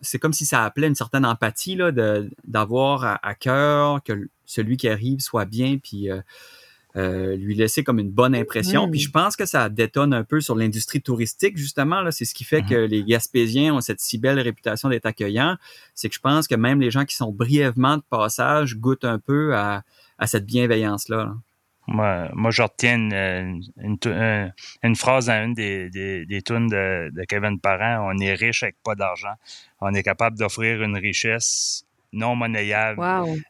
c'est 0.00 0.18
comme 0.18 0.32
si 0.32 0.46
ça 0.46 0.64
appelait 0.64 0.86
une 0.86 0.94
certaine 0.94 1.24
empathie 1.24 1.74
là, 1.74 1.92
de, 1.92 2.30
d'avoir 2.44 3.18
à, 3.22 3.34
cœur 3.34 4.02
que 4.02 4.28
celui 4.46 4.76
qui 4.76 4.88
arrive 4.88 5.20
soit 5.20 5.44
bien, 5.44 5.78
puis 5.78 6.10
euh, 6.10 6.20
euh, 6.96 7.36
lui 7.36 7.54
laisser 7.54 7.84
comme 7.84 7.98
une 7.98 8.10
bonne 8.10 8.34
impression. 8.34 8.88
Puis 8.90 9.00
je 9.00 9.10
pense 9.10 9.36
que 9.36 9.46
ça 9.46 9.68
détonne 9.68 10.14
un 10.14 10.24
peu 10.24 10.40
sur 10.40 10.54
l'industrie 10.54 11.00
touristique, 11.00 11.56
justement. 11.56 12.00
Là. 12.00 12.12
C'est 12.12 12.24
ce 12.24 12.34
qui 12.34 12.44
fait 12.44 12.62
que 12.62 12.74
mm-hmm. 12.74 12.88
les 12.88 13.04
Gaspésiens 13.04 13.74
ont 13.74 13.80
cette 13.80 14.00
si 14.00 14.18
belle 14.18 14.40
réputation 14.40 14.88
d'être 14.88 15.06
accueillants. 15.06 15.56
C'est 15.94 16.08
que 16.08 16.14
je 16.14 16.20
pense 16.20 16.48
que 16.48 16.54
même 16.54 16.80
les 16.80 16.90
gens 16.90 17.04
qui 17.04 17.16
sont 17.16 17.32
brièvement 17.32 17.96
de 17.96 18.02
passage 18.08 18.76
goûtent 18.76 19.04
un 19.04 19.18
peu 19.18 19.54
à, 19.54 19.82
à 20.18 20.26
cette 20.26 20.46
bienveillance-là. 20.46 21.24
là 21.24 21.34
moi, 21.88 22.28
moi, 22.34 22.50
je 22.50 22.62
retiens 22.62 22.96
une, 22.96 23.62
une, 23.78 24.52
une, 24.82 24.96
phrase 24.96 25.26
dans 25.26 25.44
une 25.44 25.54
des, 25.54 25.88
des, 25.90 26.26
des 26.26 26.42
tunes 26.42 26.68
de, 26.68 27.10
de, 27.14 27.24
Kevin 27.24 27.58
Parent. 27.58 28.12
On 28.12 28.18
est 28.18 28.34
riche 28.34 28.62
avec 28.62 28.76
pas 28.84 28.94
d'argent. 28.94 29.34
On 29.80 29.94
est 29.94 30.02
capable 30.02 30.38
d'offrir 30.38 30.82
une 30.82 30.96
richesse 30.96 31.84
non 32.12 32.36
monnayable. 32.36 33.00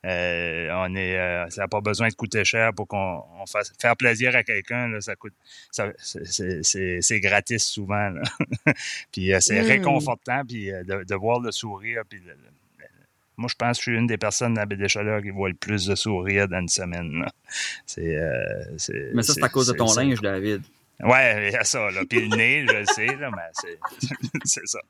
Euh, 0.04 0.68
on 0.72 0.94
est, 0.94 1.16
euh, 1.16 1.48
ça 1.48 1.62
n'a 1.62 1.68
pas 1.68 1.80
besoin 1.80 2.08
de 2.08 2.14
coûter 2.14 2.44
cher 2.44 2.72
pour 2.74 2.88
qu'on 2.88 3.22
fasse 3.46 3.72
faire 3.80 3.96
plaisir 3.96 4.34
à 4.34 4.42
quelqu'un. 4.42 5.00
Ça 5.00 5.16
coûte, 5.16 5.34
ça, 5.70 5.92
c'est 5.98 7.20
gratis 7.20 7.64
souvent. 7.64 8.10
Là. 8.10 8.22
puis 9.12 9.32
euh, 9.32 9.40
c'est 9.40 9.62
hmm. 9.62 9.66
réconfortant, 9.66 10.42
puis 10.46 10.72
euh, 10.72 10.82
de, 10.84 11.04
de, 11.04 11.14
voir 11.14 11.40
le 11.40 11.52
sourire, 11.52 12.02
puis 12.08 12.20
moi, 13.38 13.48
je 13.48 13.54
pense 13.54 13.78
que 13.78 13.84
je 13.84 13.90
suis 13.90 13.98
une 13.98 14.06
des 14.08 14.18
personnes 14.18 14.54
dans 14.54 14.62
la 14.62 14.66
baie 14.66 14.76
des 14.76 14.88
Chaleurs 14.88 15.22
qui 15.22 15.30
voit 15.30 15.48
le 15.48 15.54
plus 15.54 15.86
de 15.86 15.94
sourires 15.94 16.48
dans 16.48 16.58
une 16.58 16.68
semaine. 16.68 17.24
Euh, 17.98 18.64
c'est, 18.76 19.10
mais 19.14 19.22
ça, 19.22 19.32
c'est 19.32 19.44
à 19.44 19.48
cause 19.48 19.68
de 19.68 19.74
ton 19.74 19.92
linge, 19.94 20.20
David. 20.20 20.62
Ouais, 21.00 21.48
il 21.48 21.52
y 21.52 21.56
a 21.56 21.62
ça. 21.62 21.90
Là. 21.92 22.00
Puis 22.08 22.28
le 22.28 22.36
nez, 22.36 22.66
je 22.68 22.74
le 22.74 22.84
sais, 22.86 23.06
là, 23.16 23.30
mais 23.30 23.70
c'est, 24.44 24.66
ça. 24.66 24.80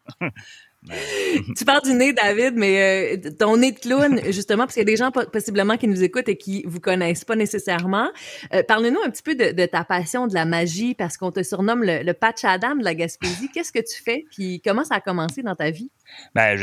tu 1.57 1.65
parles 1.65 1.83
du 1.83 1.95
nez, 1.95 2.13
David, 2.13 2.55
mais 2.55 3.17
euh, 3.17 3.31
ton 3.39 3.57
nez 3.57 3.73
de 3.73 3.79
clown, 3.79 4.21
justement, 4.31 4.65
parce 4.65 4.75
qu'il 4.75 4.83
y 4.83 4.87
a 4.87 4.93
des 4.93 4.97
gens 4.97 5.11
possiblement 5.11 5.77
qui 5.77 5.89
nous 5.89 6.03
écoutent 6.03 6.29
et 6.29 6.37
qui 6.37 6.65
vous 6.67 6.81
connaissent 6.81 7.25
pas 7.25 7.37
nécessairement. 7.37 8.09
Euh, 8.55 8.63
Parle-nous 8.63 9.01
un 9.05 9.11
petit 9.11 9.23
peu 9.23 9.35
de, 9.35 9.53
de, 9.53 9.67
ta 9.67 9.85
passion 9.85 10.27
de 10.27 10.35
la 10.35 10.45
magie, 10.45 10.95
parce 10.95 11.17
qu'on 11.17 11.33
te 11.33 11.43
surnomme 11.43 11.83
le, 11.83 12.03
le 12.03 12.15
patch 12.15 12.45
Adam 12.45 12.77
de 12.77 12.85
la 12.85 12.95
Gaspésie. 12.95 13.51
Qu'est-ce 13.55 13.73
que 13.73 13.81
tu 13.81 14.03
fais? 14.03 14.25
Puis 14.31 14.61
comment 14.65 14.85
ça 14.85 14.97
a 14.97 15.01
commencé 15.01 15.43
dans 15.43 15.57
ta 15.57 15.71
vie? 15.71 15.91
Ben, 16.35 16.57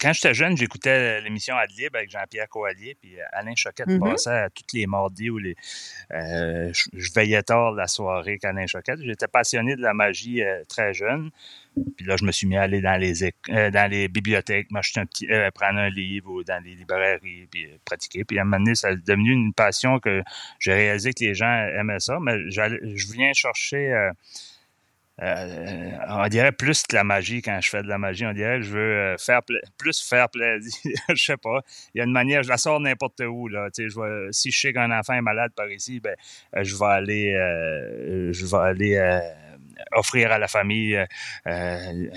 quand 0.00 0.12
j'étais 0.12 0.34
jeune, 0.34 0.56
j'écoutais 0.56 1.20
l'émission 1.20 1.56
Adlib 1.56 1.94
avec 1.94 2.10
Jean-Pierre 2.10 2.48
Coallier, 2.48 2.96
puis 3.00 3.12
Alain 3.32 3.54
Choquette 3.54 3.86
mm 3.86 3.98
-hmm. 3.98 4.10
passait 4.10 4.30
à 4.30 4.50
toutes 4.50 4.72
les 4.72 4.86
mardis 4.86 5.30
où 5.30 5.38
les, 5.38 5.54
euh, 6.12 6.70
je, 6.72 7.12
veillais 7.14 7.42
tard 7.42 7.72
la 7.72 7.86
soirée 7.86 8.38
qu'Alain 8.38 8.66
Choquette. 8.66 9.00
J'étais 9.02 9.28
passionné 9.28 9.76
de 9.76 9.82
la 9.82 9.94
magie 9.94 10.42
euh, 10.42 10.64
très 10.68 10.94
jeune. 10.94 11.30
Puis 11.96 12.06
là, 12.06 12.16
je 12.16 12.24
me 12.24 12.32
suis 12.32 12.46
mis 12.46 12.56
à 12.56 12.62
aller 12.62 12.80
dans 12.80 12.98
les, 13.00 13.24
euh, 13.24 13.70
dans 13.70 13.90
les 13.90 14.08
bibliothèques, 14.08 14.70
m'acheter 14.70 15.00
un 15.00 15.06
petit, 15.06 15.30
euh, 15.30 15.50
prendre 15.50 15.78
un 15.78 15.90
livre 15.90 16.30
ou 16.30 16.44
dans 16.44 16.62
les 16.62 16.74
librairies, 16.74 17.48
puis 17.50 17.66
euh, 17.66 17.76
pratiquer. 17.84 18.24
Puis 18.24 18.38
à 18.38 18.42
un 18.42 18.44
moment 18.44 18.58
donné, 18.58 18.74
ça 18.74 18.90
est 18.90 19.06
devenu 19.06 19.32
une 19.32 19.52
passion 19.52 19.98
que 19.98 20.22
j'ai 20.58 20.74
réalisé 20.74 21.12
que 21.12 21.24
les 21.24 21.34
gens 21.34 21.68
aimaient 21.78 22.00
ça. 22.00 22.18
Mais 22.20 22.50
je 22.50 23.12
viens 23.12 23.32
chercher, 23.32 24.10
on 25.20 26.28
dirait 26.28 26.52
plus 26.52 26.82
de 26.88 26.94
la 26.94 27.04
magie 27.04 27.42
quand 27.42 27.58
je 27.60 27.68
fais 27.68 27.82
de 27.82 27.88
la 27.88 27.98
magie. 27.98 28.26
On 28.26 28.32
dirait 28.32 28.58
que 28.58 28.64
je 28.64 28.72
veux 28.72 29.16
faire 29.18 29.40
plus 29.76 30.00
faire 30.00 30.28
plaisir. 30.28 30.72
je 31.08 31.24
sais 31.24 31.36
pas. 31.36 31.60
Il 31.94 31.98
y 31.98 32.00
a 32.00 32.04
une 32.04 32.12
manière, 32.12 32.42
je 32.42 32.48
la 32.48 32.58
sors 32.58 32.80
n'importe 32.80 33.20
où. 33.20 33.48
Là. 33.48 33.70
Tu 33.70 33.90
si 34.30 34.50
je 34.50 34.60
sais 34.60 34.72
qu'un 34.72 34.90
enfant 34.90 35.14
est 35.14 35.22
malade 35.22 35.52
par 35.56 35.70
ici, 35.70 36.00
ben, 36.00 36.16
je 36.62 36.76
vais 36.76 36.86
aller, 36.86 37.32
je 38.32 38.46
vais 38.46 38.56
aller 38.56 39.20
offrir 39.92 40.32
à 40.32 40.38
la 40.38 40.48
famille 40.48 40.96
euh, 40.96 41.06
euh, 41.46 42.10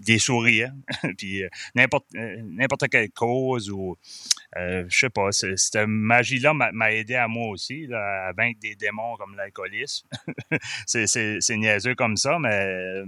des 0.00 0.18
souris, 0.18 0.64
hein. 0.64 0.74
puis 1.18 1.42
euh, 1.42 1.48
n'importe 1.74 2.06
n'importe 2.14 2.88
quelle 2.88 3.10
cause 3.10 3.70
ou 3.70 3.96
euh, 4.56 4.84
je 4.88 4.98
sais 4.98 5.10
pas, 5.10 5.32
cette 5.32 5.76
magie-là 5.86 6.54
m'a 6.54 6.92
aidé 6.92 7.14
à 7.14 7.28
moi 7.28 7.48
aussi 7.48 7.88
à 7.92 8.32
vaincre 8.36 8.58
des 8.60 8.74
démons 8.74 9.16
comme 9.16 9.36
l'alcoolisme. 9.36 10.06
c'est 10.86 11.56
niaiseux 11.56 11.94
comme 11.94 12.16
ça, 12.16 12.38
mais 12.38 13.02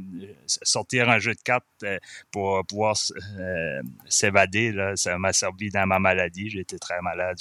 sortir 0.47 1.09
un 1.09 1.18
jeu 1.18 1.35
de 1.35 1.40
cartes 1.40 1.85
pour 2.30 2.64
pouvoir 2.66 2.97
euh, 3.38 3.83
s'évader, 4.09 4.75
ça 4.97 5.16
m'a 5.18 5.33
servi 5.33 5.71
dans 5.71 5.87
ma 5.87 5.99
maladie. 5.99 6.50
J'ai 6.50 6.61
été 6.61 6.78
très 6.78 7.00
malade 7.00 7.38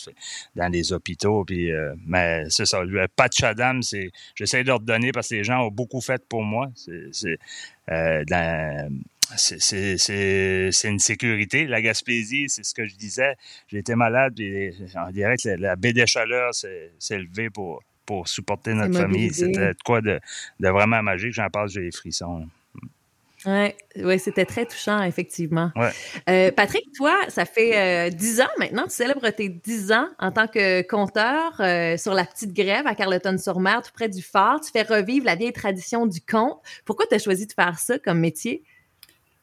dans 0.55 0.71
les 0.71 0.93
hôpitaux, 0.93 1.43
puis 1.43 1.71
mais 2.05 2.49
c'est 2.49 2.65
ça. 2.65 2.83
Le 2.83 3.07
patch 3.07 3.43
Adam, 3.43 3.81
c'est 3.81 4.11
j'essaie 4.35 4.63
de 4.63 4.67
leur 4.67 4.79
donner 4.79 5.11
parce 5.11 5.29
que 5.29 5.35
les 5.35 5.43
gens 5.43 5.65
ont 5.65 5.71
beaucoup 5.71 6.01
fait 6.01 6.25
pour 6.27 6.43
moi. 6.43 6.69
C'est 7.11 7.37
euh, 7.89 8.23
c'est 9.35 10.87
une 10.87 10.99
sécurité. 10.99 11.65
La 11.65 11.81
Gaspésie, 11.81 12.45
c'est 12.49 12.63
ce 12.63 12.73
que 12.73 12.85
je 12.85 12.95
disais. 12.95 13.35
J'étais 13.67 13.95
malade, 13.95 14.39
et 14.39 14.73
on 14.95 15.11
dirait 15.11 15.35
que 15.37 15.49
la, 15.49 15.75
baie 15.75 15.93
des 15.93 16.07
chaleurs 16.07 16.53
s'est 16.53 16.91
levée 17.09 17.49
pour, 17.49 17.83
pour 18.05 18.27
supporter 18.27 18.73
notre 18.73 18.97
famille. 18.97 19.33
C'était 19.33 19.71
quoi 19.85 20.01
de, 20.01 20.19
de, 20.59 20.69
vraiment 20.69 21.01
magique. 21.03 21.33
J'en 21.33 21.49
parle, 21.49 21.69
j'ai 21.69 21.81
les 21.81 21.91
frissons. 21.91 22.47
Oui, 23.45 24.03
ouais, 24.03 24.17
c'était 24.17 24.45
très 24.45 24.65
touchant, 24.65 25.03
effectivement. 25.03 25.71
Ouais. 25.75 25.91
Euh, 26.27 26.51
Patrick, 26.51 26.91
toi, 26.95 27.15
ça 27.29 27.45
fait 27.45 28.07
euh, 28.07 28.09
dix 28.09 28.41
ans 28.41 28.49
maintenant, 28.57 28.85
tu 28.85 28.95
célèbres 28.95 29.29
tes 29.29 29.47
dix 29.47 29.91
ans 29.91 30.07
en 30.17 30.31
tant 30.31 30.47
que 30.47 30.81
conteur 30.81 31.53
euh, 31.59 31.97
sur 31.97 32.15
la 32.15 32.25
petite 32.25 32.53
grève 32.53 32.87
à 32.87 32.95
Carleton-sur-Mer, 32.95 33.83
tout 33.83 33.91
près 33.93 34.09
du 34.09 34.23
phare. 34.23 34.59
Tu 34.61 34.71
fais 34.71 34.81
revivre 34.81 35.25
la 35.25 35.35
vieille 35.35 35.53
tradition 35.53 36.07
du 36.07 36.19
conte. 36.19 36.59
Pourquoi 36.83 37.05
tu 37.05 37.13
as 37.13 37.19
choisi 37.19 37.45
de 37.45 37.53
faire 37.53 37.77
ça 37.77 37.99
comme 37.99 38.19
métier? 38.19 38.63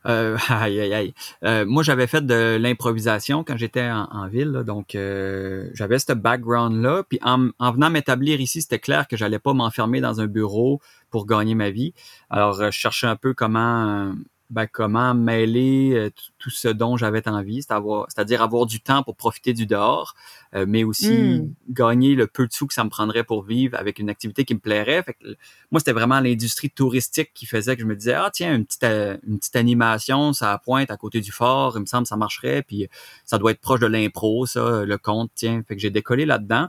Euh, 0.07 0.37
aïe, 0.49 0.81
aïe, 0.81 0.95
aïe. 0.95 1.15
Euh, 1.45 1.65
moi, 1.67 1.83
j'avais 1.83 2.07
fait 2.07 2.25
de 2.25 2.57
l'improvisation 2.57 3.45
quand 3.45 3.57
j'étais 3.57 3.89
en, 3.91 4.29
ville, 4.29 4.51
là, 4.51 4.63
donc 4.63 4.95
euh, 4.95 5.71
j'avais 5.75 5.99
ce 5.99 6.13
background-là. 6.13 7.05
Puis 7.09 7.19
en, 7.23 7.49
en 7.59 7.73
venant 7.73 7.91
m'établir 7.91 8.41
ici, 8.41 8.63
c'était 8.63 8.79
clair 8.79 9.09
que 9.09 9.17
j'allais 9.17 9.39
pas 9.39 9.55
m'enfermer 9.55 10.01
dans 10.01 10.21
un 10.21 10.27
bureau 10.27 10.81
pour 11.11 11.27
gagner 11.27 11.55
ma 11.55 11.71
vie. 11.71 11.95
Alors, 12.31 12.55
je 12.55 12.71
cherchais 12.71 13.07
un 13.07 13.17
peu 13.17 13.35
comment 13.35 14.13
ben, 14.55 14.69
comment 14.71 15.15
mêler 15.15 15.95
euh, 15.95 16.11
tout 16.39 16.49
ce 16.49 16.69
dont 16.69 16.97
j'avais 16.97 17.27
envie, 17.29 17.61
c'est-à-dire 17.61 18.41
avoir, 18.41 18.67
du 18.67 18.81
temps 18.81 19.03
pour 19.03 19.17
profiter 19.17 19.53
du 19.53 19.67
dehors, 19.67 20.15
euh, 20.55 20.65
mais 20.69 20.85
aussi 20.85 21.11
mm. 21.11 21.55
gagner 21.71 22.15
le 22.15 22.29
peu 22.29 22.47
de 22.47 22.53
sous 22.53 22.69
que 22.69 22.73
ça 22.73 22.85
me 22.85 22.89
prendrait 22.89 23.25
pour 23.25 23.43
vivre 23.43 23.77
avec 23.77 23.99
une 23.99 24.09
activité 24.09 24.45
qui 24.45 24.55
me 24.55 24.61
plairait. 24.61 25.03
Fait 25.03 25.15
que, 25.15 25.27
moi, 25.73 25.81
c'était 25.81 25.93
vraiment 25.93 26.21
l'industrie 26.21 26.71
touristique 26.71 27.33
qui 27.35 27.47
faisait 27.47 27.75
que 27.75 27.83
je 27.83 27.87
me 27.87 27.97
disais, 27.97 28.15
ah 28.15 28.31
tiens, 28.33 28.55
une 28.55 28.65
petite, 28.65 28.85
euh, 28.85 29.17
une 29.27 29.41
petite 29.41 29.57
animation, 29.57 30.33
ça 30.33 30.57
pointe 30.65 30.89
à 30.93 30.97
côté 30.97 31.21
du 31.21 31.33
fort, 31.33 31.73
il 31.77 31.81
me 31.81 31.87
semble 31.87 32.05
que 32.05 32.11
ça 32.11 32.17
marcherait, 32.17 32.63
puis 32.63 32.89
ça 33.25 33.39
doit 33.39 33.51
être 33.51 33.61
proche 33.61 33.81
de 33.81 33.87
l'impro, 33.87 34.47
ça, 34.47 34.85
le 34.85 34.99
compte, 34.99 35.33
tiens. 35.35 35.65
Fait 35.67 35.75
que 35.75 35.83
j'ai 35.83 35.91
décollé 35.91 36.27
là-dedans, 36.27 36.69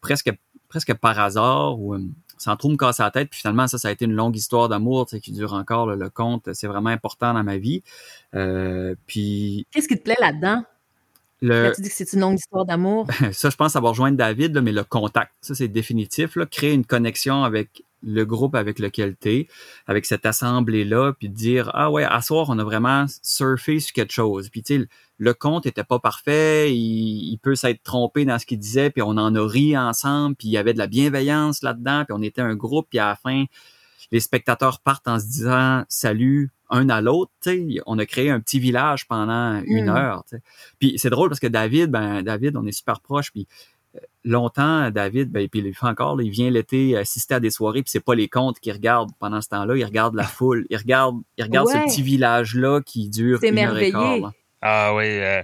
presque 0.00 0.32
presque 0.68 0.94
par 0.94 1.20
hasard 1.20 1.78
ou 1.78 1.94
sans 2.42 2.56
trop 2.56 2.68
me 2.68 2.76
casser 2.76 3.02
la 3.02 3.10
tête. 3.10 3.30
Puis 3.30 3.40
finalement, 3.40 3.66
ça, 3.66 3.78
ça 3.78 3.88
a 3.88 3.90
été 3.90 4.04
une 4.04 4.14
longue 4.14 4.36
histoire 4.36 4.68
d'amour 4.68 5.06
qui 5.06 5.32
dure 5.32 5.52
encore. 5.54 5.86
le 5.86 6.10
conte, 6.10 6.52
c'est 6.52 6.66
vraiment 6.66 6.90
important 6.90 7.32
dans 7.32 7.44
ma 7.44 7.56
vie. 7.56 7.82
Euh, 8.34 8.94
puis. 9.06 9.66
Qu'est-ce 9.70 9.88
qui 9.88 9.96
te 9.96 10.02
plaît 10.02 10.18
là-dedans? 10.20 10.64
Le... 11.40 11.72
tu 11.74 11.82
dis 11.82 11.88
que 11.88 11.94
c'est 11.94 12.12
une 12.12 12.20
longue 12.20 12.38
histoire 12.38 12.64
d'amour. 12.64 13.06
ça, 13.32 13.50
je 13.50 13.56
pense 13.56 13.74
avoir 13.74 13.92
rejoint 13.92 14.12
David, 14.12 14.58
mais 14.58 14.72
le 14.72 14.84
contact, 14.84 15.32
ça, 15.40 15.54
c'est 15.54 15.68
définitif. 15.68 16.38
Créer 16.50 16.72
une 16.72 16.84
connexion 16.84 17.42
avec 17.42 17.84
le 18.02 18.24
groupe 18.24 18.54
avec 18.54 18.78
lequel 18.78 19.16
tu 19.20 19.30
es, 19.30 19.48
avec 19.86 20.06
cette 20.06 20.26
assemblée-là, 20.26 21.12
puis 21.18 21.28
dire 21.28 21.70
Ah 21.74 21.90
ouais, 21.90 22.04
à 22.04 22.20
soir, 22.20 22.46
on 22.48 22.58
a 22.58 22.64
vraiment 22.64 23.06
surfé 23.22 23.80
sur 23.80 23.92
quelque 23.92 24.12
chose. 24.12 24.48
Puis 24.48 24.62
tu 24.62 24.80
sais, 24.80 24.88
le 25.18 25.34
compte 25.34 25.66
était 25.66 25.84
pas 25.84 25.98
parfait, 25.98 26.74
il, 26.74 27.38
peut 27.38 27.54
s'être 27.54 27.82
trompé 27.82 28.24
dans 28.24 28.38
ce 28.38 28.46
qu'il 28.46 28.58
disait, 28.58 28.90
puis 28.90 29.02
on 29.02 29.10
en 29.10 29.34
a 29.34 29.46
ri 29.46 29.76
ensemble, 29.76 30.34
puis 30.36 30.48
il 30.48 30.50
y 30.52 30.56
avait 30.56 30.72
de 30.72 30.78
la 30.78 30.88
bienveillance 30.88 31.62
là-dedans, 31.62 32.04
puis 32.04 32.16
on 32.18 32.22
était 32.22 32.42
un 32.42 32.56
groupe, 32.56 32.88
puis 32.90 32.98
à 32.98 33.08
la 33.08 33.16
fin, 33.16 33.44
les 34.10 34.20
spectateurs 34.20 34.80
partent 34.80 35.08
en 35.08 35.18
se 35.18 35.26
disant 35.26 35.84
salut 35.88 36.50
un 36.70 36.88
à 36.88 37.00
l'autre. 37.00 37.30
On 37.86 37.98
a 37.98 38.06
créé 38.06 38.30
un 38.30 38.40
petit 38.40 38.58
village 38.58 39.06
pendant 39.06 39.62
une 39.64 39.86
hmm. 39.86 39.96
heure. 39.96 40.24
T'sais. 40.24 40.42
Puis 40.78 40.94
c'est 40.96 41.10
drôle 41.10 41.28
parce 41.28 41.40
que 41.40 41.46
David, 41.46 41.90
ben 41.90 42.22
David, 42.22 42.56
on 42.56 42.66
est 42.66 42.72
super 42.72 43.00
proches, 43.00 43.30
puis 43.30 43.46
longtemps, 44.24 44.90
David, 44.90 45.30
ben, 45.30 45.48
puis 45.48 45.60
il 45.60 45.74
fait 45.74 45.86
encore, 45.86 46.20
il 46.22 46.30
vient 46.30 46.50
l'été 46.50 46.96
assister 46.96 47.34
à 47.34 47.40
des 47.40 47.50
soirées, 47.50 47.82
puis 47.82 47.90
c'est 47.90 48.04
pas 48.04 48.14
les 48.14 48.28
comptes 48.28 48.58
qu'il 48.60 48.72
regarde 48.72 49.10
pendant 49.18 49.40
ce 49.40 49.48
temps-là, 49.48 49.76
il 49.76 49.84
regarde 49.84 50.14
la 50.14 50.24
foule, 50.24 50.66
il 50.70 50.76
regarde, 50.76 51.16
il 51.36 51.44
regarde 51.44 51.68
ce 51.68 51.78
petit 51.78 52.02
village-là 52.02 52.80
qui 52.84 53.08
dure 53.08 53.38
une 53.42 53.58
heure 53.58 53.78
et 53.78 53.90
quart. 53.90 54.32
Ah 54.60 54.94
oui. 54.94 55.04
Euh, 55.06 55.42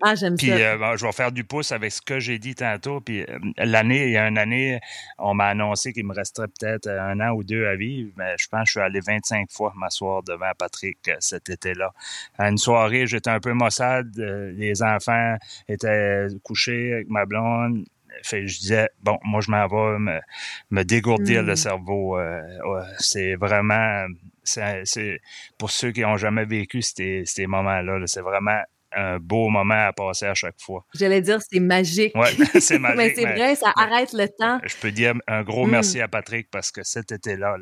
ah, 0.00 0.14
j'aime 0.14 0.36
puis, 0.36 0.50
euh, 0.50 0.96
je 0.96 1.04
vais 1.04 1.12
faire 1.12 1.32
du 1.32 1.44
pouce 1.44 1.72
avec 1.72 1.92
ce 1.92 2.00
que 2.02 2.18
j'ai 2.18 2.38
dit 2.38 2.54
tantôt. 2.54 3.00
Puis 3.00 3.22
euh, 3.22 3.38
l'année, 3.58 4.06
il 4.06 4.12
y 4.12 4.16
a 4.16 4.26
une 4.26 4.38
année, 4.38 4.80
on 5.18 5.34
m'a 5.34 5.46
annoncé 5.46 5.92
qu'il 5.92 6.06
me 6.06 6.14
resterait 6.14 6.48
peut-être 6.48 6.88
un 6.88 7.20
an 7.20 7.32
ou 7.32 7.44
deux 7.44 7.66
à 7.66 7.76
vivre. 7.76 8.12
Mais 8.16 8.34
je 8.38 8.48
pense 8.48 8.62
que 8.62 8.66
je 8.66 8.70
suis 8.72 8.80
allé 8.80 9.00
25 9.00 9.50
fois 9.50 9.72
m'asseoir 9.76 10.22
devant 10.22 10.50
Patrick 10.58 11.10
cet 11.20 11.50
été-là. 11.50 11.92
À 12.38 12.48
une 12.48 12.58
soirée, 12.58 13.06
j'étais 13.06 13.30
un 13.30 13.40
peu 13.40 13.52
maussade. 13.52 14.10
les 14.16 14.82
enfants 14.82 15.36
étaient 15.68 16.26
couchés 16.42 16.94
avec 16.94 17.08
ma 17.08 17.26
blonde. 17.26 17.84
Fait, 18.22 18.46
je 18.46 18.58
disais, 18.58 18.88
bon, 19.02 19.18
moi, 19.24 19.40
je 19.40 19.50
m'en 19.50 19.66
vais 19.66 19.98
me, 19.98 20.20
me 20.70 20.82
dégourdir 20.82 21.42
le 21.42 21.54
hmm. 21.54 21.56
cerveau. 21.56 22.18
c'est 22.98 23.34
vraiment 23.36 24.06
c'est 24.44 25.20
pour 25.58 25.70
ceux 25.70 25.92
qui 25.92 26.00
n'ont 26.00 26.16
jamais 26.16 26.44
vécu 26.44 26.82
ces, 26.82 27.22
ces 27.24 27.46
moments-là, 27.46 28.00
c'est 28.06 28.20
vraiment 28.20 28.60
un 28.94 29.18
beau 29.18 29.48
moment 29.48 29.86
à 29.86 29.92
passer 29.92 30.26
à 30.26 30.34
chaque 30.34 30.60
fois. 30.60 30.84
J'allais 30.94 31.20
dire, 31.20 31.40
c'est 31.40 31.60
magique. 31.60 32.12
Oui, 32.14 32.28
c'est 32.60 32.78
magique. 32.78 32.96
mais 32.96 33.14
c'est 33.14 33.24
vrai, 33.24 33.54
ça 33.54 33.72
arrête 33.76 34.12
le 34.12 34.28
temps. 34.28 34.60
Je 34.64 34.76
peux 34.76 34.90
dire 34.90 35.14
un 35.26 35.42
gros 35.42 35.66
mm. 35.66 35.70
merci 35.70 36.00
à 36.00 36.08
Patrick 36.08 36.48
parce 36.50 36.70
que 36.70 36.82
cet 36.82 37.12
été-là, 37.12 37.56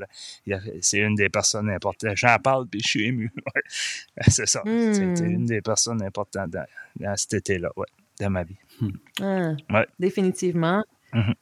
c'est 0.81 0.99
une 0.99 1.15
des 1.15 1.29
personnes 1.29 1.71
importantes. 1.71 2.17
J'en 2.17 2.37
parle 2.39 2.67
puis 2.69 2.81
je 2.81 2.89
suis 2.89 3.07
ému. 3.07 3.33
c'est 4.29 4.47
ça. 4.47 4.63
Mm. 4.65 4.93
C'était 4.95 5.25
une 5.25 5.47
des 5.47 5.61
personnes 5.61 6.03
importantes 6.03 6.51
dans, 6.51 7.17
cet 7.17 7.35
été-là, 7.35 7.71
ouais, 7.77 7.87
dans 8.21 8.31
ma 8.31 8.43
vie. 8.43 8.57
Ah, 9.21 9.53
ouais. 9.71 9.87
Définitivement. 9.99 10.83
Mm-hmm. 11.13 11.35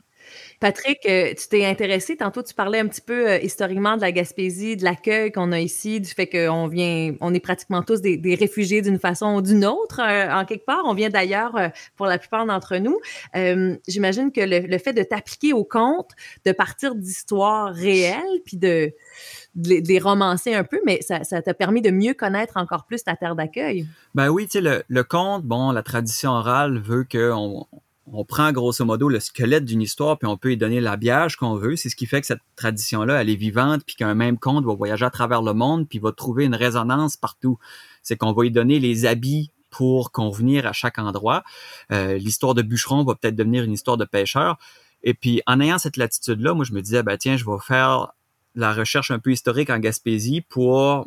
Patrick, 0.60 0.98
euh, 1.06 1.34
tu 1.34 1.48
t'es 1.48 1.64
intéressé, 1.64 2.16
tantôt 2.16 2.42
tu 2.42 2.52
parlais 2.52 2.80
un 2.80 2.88
petit 2.88 3.00
peu 3.00 3.28
euh, 3.28 3.38
historiquement 3.38 3.96
de 3.96 4.00
la 4.00 4.10
Gaspésie, 4.10 4.76
de 4.76 4.82
l'accueil 4.82 5.30
qu'on 5.30 5.52
a 5.52 5.60
ici, 5.60 6.00
du 6.00 6.10
fait 6.10 6.26
qu'on 6.26 6.66
vient, 6.66 7.14
on 7.20 7.32
est 7.32 7.40
pratiquement 7.40 7.82
tous 7.82 8.00
des, 8.00 8.34
réfugiés 8.34 8.82
d'une 8.82 8.98
façon 8.98 9.36
ou 9.36 9.42
d'une 9.42 9.64
autre, 9.64 10.00
euh, 10.00 10.32
en 10.32 10.44
quelque 10.44 10.64
part. 10.64 10.82
On 10.84 10.94
vient 10.94 11.10
d'ailleurs 11.10 11.56
pour 11.96 12.06
la 12.06 12.18
plupart 12.18 12.44
d'entre 12.46 12.76
nous. 12.76 12.98
J'imagine 13.86 14.32
que 14.32 14.40
le, 14.40 14.78
fait 14.78 14.92
de 14.92 15.02
t'appliquer 15.02 15.52
au 15.52 15.64
conte, 15.64 16.10
de 16.44 16.52
partir 16.52 16.94
d'histoires 16.94 17.72
réelles, 17.72 18.40
puis 18.44 18.56
de, 18.56 18.92
les 19.54 19.98
romancer 19.98 20.54
un 20.54 20.64
peu, 20.64 20.80
mais 20.84 21.00
ça, 21.02 21.24
ça 21.24 21.42
t'a 21.42 21.54
permis 21.54 21.82
de 21.82 21.90
mieux 21.90 22.14
connaître 22.14 22.56
encore 22.56 22.84
plus 22.84 23.02
ta 23.04 23.16
terre 23.16 23.34
d'accueil. 23.34 23.86
Ben 24.14 24.28
oui, 24.28 24.46
tu 24.46 24.52
sais, 24.52 24.60
le, 24.60 24.82
le 24.88 25.04
conte, 25.04 25.44
bon, 25.44 25.72
la 25.72 25.82
tradition 25.82 26.30
orale 26.30 26.78
veut 26.78 27.04
qu'on 27.10 27.66
on 28.12 28.24
prend 28.24 28.52
grosso 28.52 28.84
modo 28.84 29.08
le 29.08 29.20
squelette 29.20 29.64
d'une 29.64 29.82
histoire, 29.82 30.18
puis 30.18 30.26
on 30.26 30.36
peut 30.36 30.52
y 30.52 30.56
donner 30.56 30.80
l'habillage 30.80 31.36
qu'on 31.36 31.54
veut. 31.56 31.76
C'est 31.76 31.88
ce 31.88 31.96
qui 31.96 32.06
fait 32.06 32.20
que 32.20 32.26
cette 32.26 32.40
tradition-là, 32.56 33.20
elle 33.20 33.30
est 33.30 33.36
vivante, 33.36 33.82
puis 33.86 33.96
qu'un 33.96 34.14
même 34.14 34.38
conte 34.38 34.64
va 34.64 34.74
voyager 34.74 35.04
à 35.04 35.10
travers 35.10 35.42
le 35.42 35.52
monde, 35.54 35.88
puis 35.88 35.98
va 35.98 36.12
trouver 36.12 36.44
une 36.44 36.54
résonance 36.54 37.16
partout. 37.16 37.58
C'est 38.02 38.16
qu'on 38.16 38.32
va 38.32 38.46
y 38.46 38.50
donner 38.50 38.78
les 38.78 39.06
habits 39.06 39.50
pour 39.70 40.12
convenir 40.12 40.66
à 40.66 40.72
chaque 40.72 40.98
endroit. 40.98 41.44
Euh, 41.92 42.16
l'histoire 42.18 42.54
de 42.54 42.62
bûcheron 42.62 43.04
va 43.04 43.14
peut-être 43.14 43.36
devenir 43.36 43.64
une 43.64 43.72
histoire 43.72 43.96
de 43.96 44.04
pêcheur. 44.04 44.58
Et 45.02 45.14
puis, 45.14 45.42
en 45.46 45.60
ayant 45.60 45.78
cette 45.78 45.96
latitude-là, 45.96 46.54
moi, 46.54 46.64
je 46.64 46.72
me 46.72 46.80
disais, 46.80 47.02
ben 47.02 47.16
tiens, 47.16 47.36
je 47.36 47.44
vais 47.44 47.58
faire 47.62 48.12
la 48.54 48.72
recherche 48.72 49.10
un 49.10 49.18
peu 49.18 49.30
historique 49.30 49.70
en 49.70 49.78
Gaspésie 49.78 50.40
pour, 50.40 51.06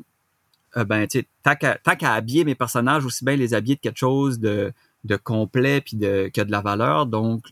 euh, 0.78 0.84
ben, 0.86 1.08
tu 1.08 1.20
sais, 1.20 1.28
tant 1.44 1.56
qu'à 1.56 2.14
habiller 2.14 2.46
mes 2.46 2.56
personnages, 2.56 3.06
aussi 3.06 3.26
bien 3.26 3.36
les 3.36 3.54
habiller 3.54 3.76
de 3.76 3.82
quelque 3.82 3.98
chose 3.98 4.40
de, 4.40 4.72
de 5.04 5.16
complet 5.16 5.82
puis 5.82 5.98
de, 5.98 6.30
qui 6.34 6.40
a 6.40 6.46
de 6.46 6.52
la 6.52 6.62
valeur. 6.62 7.06
Donc, 7.06 7.46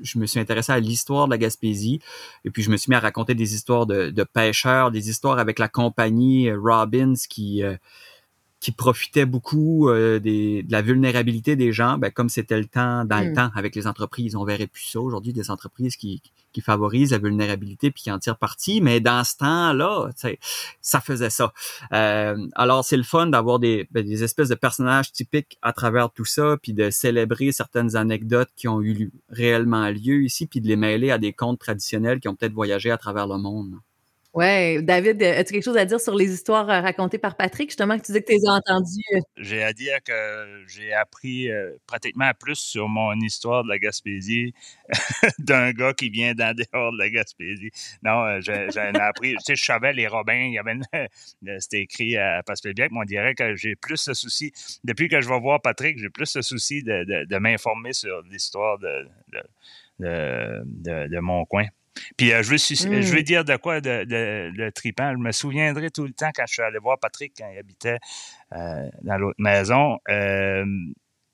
je 0.00 0.18
me 0.18 0.26
suis 0.26 0.40
intéressé 0.40 0.72
à 0.72 0.80
l'histoire 0.80 1.26
de 1.26 1.30
la 1.30 1.38
Gaspésie 1.38 2.00
et 2.44 2.50
puis 2.50 2.62
je 2.62 2.70
me 2.70 2.76
suis 2.76 2.90
mis 2.90 2.96
à 2.96 3.00
raconter 3.00 3.34
des 3.34 3.54
histoires 3.54 3.86
de, 3.86 4.24
pêcheurs, 4.24 4.90
des 4.90 5.08
histoires 5.08 5.38
avec 5.38 5.58
la 5.58 5.68
compagnie 5.68 6.50
euh, 6.50 6.58
Robbins 6.60 7.14
qui 7.28 7.62
euh, 7.62 7.76
qui 8.58 8.72
profitait 8.72 9.26
beaucoup 9.26 9.88
euh, 9.90 10.18
des, 10.18 10.62
de 10.62 10.72
la 10.72 10.80
vulnérabilité 10.82 11.56
des 11.56 11.72
gens, 11.72 11.98
ben, 11.98 12.10
comme 12.10 12.28
c'était 12.30 12.58
le 12.58 12.64
temps 12.64 13.04
dans 13.04 13.20
le 13.20 13.30
Mm. 13.30 13.34
temps 13.34 13.50
avec 13.54 13.76
les 13.76 13.86
entreprises. 13.86 14.34
On 14.34 14.44
verrait 14.44 14.66
plus 14.66 14.84
ça 14.84 15.00
aujourd'hui, 15.00 15.32
des 15.34 15.50
entreprises 15.50 15.96
qui, 15.96 16.22
qui 16.52 16.60
favorisent 16.62 17.10
la 17.12 17.18
vulnérabilité 17.18 17.90
puis 17.90 18.04
qui 18.04 18.10
en 18.10 18.18
tirent 18.18 18.38
parti. 18.38 18.80
Mais 18.80 18.98
dans 19.00 19.22
ce 19.24 19.36
temps-là, 19.36 20.08
ça 20.80 21.00
faisait 21.00 21.28
ça. 21.30 21.52
Euh, 21.92 22.36
alors, 22.54 22.82
c'est 22.84 22.96
le 22.96 23.02
fun 23.02 23.26
d'avoir 23.26 23.58
des, 23.58 23.88
ben, 23.90 24.04
des 24.06 24.24
espèces 24.24 24.48
de 24.48 24.54
personnages 24.54 25.12
typiques 25.12 25.58
à 25.60 25.72
travers 25.74 26.10
tout 26.10 26.24
ça, 26.24 26.56
puis 26.62 26.72
de 26.72 26.88
célébrer 26.90 27.52
certaines 27.52 27.94
anecdotes 27.94 28.48
qui 28.56 28.68
ont 28.68 28.80
eu 28.80 28.94
lieu- 28.94 29.12
réellement 29.28 29.88
lieu 29.90 30.24
ici, 30.24 30.46
puis 30.46 30.60
de 30.62 30.68
les 30.68 30.76
mêler 30.76 31.10
à 31.10 31.18
des 31.18 31.34
contes 31.34 31.58
traditionnels 31.58 32.20
qui 32.20 32.28
ont 32.28 32.34
peut-être 32.34 32.54
voyagé 32.54 32.90
à 32.90 32.96
travers 32.96 33.26
le 33.26 33.36
monde. 33.36 33.74
Ouais, 34.36 34.82
David, 34.82 35.22
euh, 35.22 35.38
as-tu 35.40 35.54
quelque 35.54 35.64
chose 35.64 35.78
à 35.78 35.86
dire 35.86 35.98
sur 35.98 36.14
les 36.14 36.30
histoires 36.30 36.68
euh, 36.68 36.82
racontées 36.82 37.16
par 37.16 37.36
Patrick, 37.38 37.70
justement, 37.70 37.94
que 37.98 38.02
tu 38.04 38.12
disais 38.12 38.20
que 38.20 38.26
tu 38.26 38.32
les 38.38 38.46
as 38.46 38.52
entendues? 38.52 39.00
euh, 39.14 39.20
J'ai 39.38 39.62
à 39.62 39.72
dire 39.72 39.96
que 40.04 40.62
j'ai 40.68 40.92
appris 40.92 41.48
pratiquement 41.86 42.30
plus 42.38 42.56
sur 42.56 42.86
mon 42.86 43.14
histoire 43.14 43.64
de 43.64 43.70
la 43.70 43.78
Gaspésie 43.78 44.52
d'un 45.38 45.72
gars 45.72 45.94
qui 45.94 46.10
vient 46.10 46.34
d'en 46.34 46.52
dehors 46.52 46.92
de 46.92 46.98
la 46.98 47.08
Gaspésie. 47.08 47.70
Non, 48.02 48.38
j'en 48.42 48.52
ai 48.92 49.00
appris. 49.00 49.32
Tu 49.36 49.42
sais, 49.42 49.56
je 49.56 49.64
savais 49.64 49.94
les 49.94 50.06
Robins, 50.06 50.34
il 50.34 50.52
y 50.52 50.58
avait 50.58 50.74
c'était 51.58 51.80
écrit 51.80 52.18
à 52.18 52.42
Pascal 52.44 52.74
mais 52.76 52.88
on 52.92 53.04
dirait 53.04 53.34
que 53.34 53.54
j'ai 53.56 53.74
plus 53.74 53.96
ce 53.96 54.12
souci. 54.12 54.52
Depuis 54.84 55.08
que 55.08 55.18
je 55.22 55.30
vais 55.30 55.40
voir 55.40 55.62
Patrick, 55.62 55.98
j'ai 55.98 56.10
plus 56.10 56.26
ce 56.26 56.42
souci 56.42 56.82
de, 56.82 57.04
de, 57.04 57.24
de 57.24 57.38
m'informer 57.38 57.94
sur 57.94 58.20
l'histoire 58.30 58.78
de, 58.78 59.08
de- 59.98 61.08
de 61.08 61.18
mon 61.20 61.46
coin. 61.46 61.64
Puis 62.16 62.32
euh, 62.32 62.42
je, 62.42 62.50
veux, 62.50 62.56
Mm. 62.56 63.00
je 63.02 63.14
veux 63.14 63.22
dire 63.22 63.44
de 63.44 63.56
quoi 63.56 63.80
de, 63.80 64.04
de, 64.04 64.52
de 64.56 64.70
tripant. 64.70 65.12
Je 65.12 65.18
me 65.18 65.32
souviendrai 65.32 65.90
tout 65.90 66.04
le 66.04 66.12
temps 66.12 66.30
quand 66.34 66.44
je 66.46 66.54
suis 66.54 66.62
allé 66.62 66.78
voir 66.78 66.98
Patrick 66.98 67.32
quand 67.38 67.48
il 67.52 67.58
habitait 67.58 67.98
euh, 68.52 68.88
dans 69.02 69.16
l'autre 69.18 69.38
maison. 69.38 69.98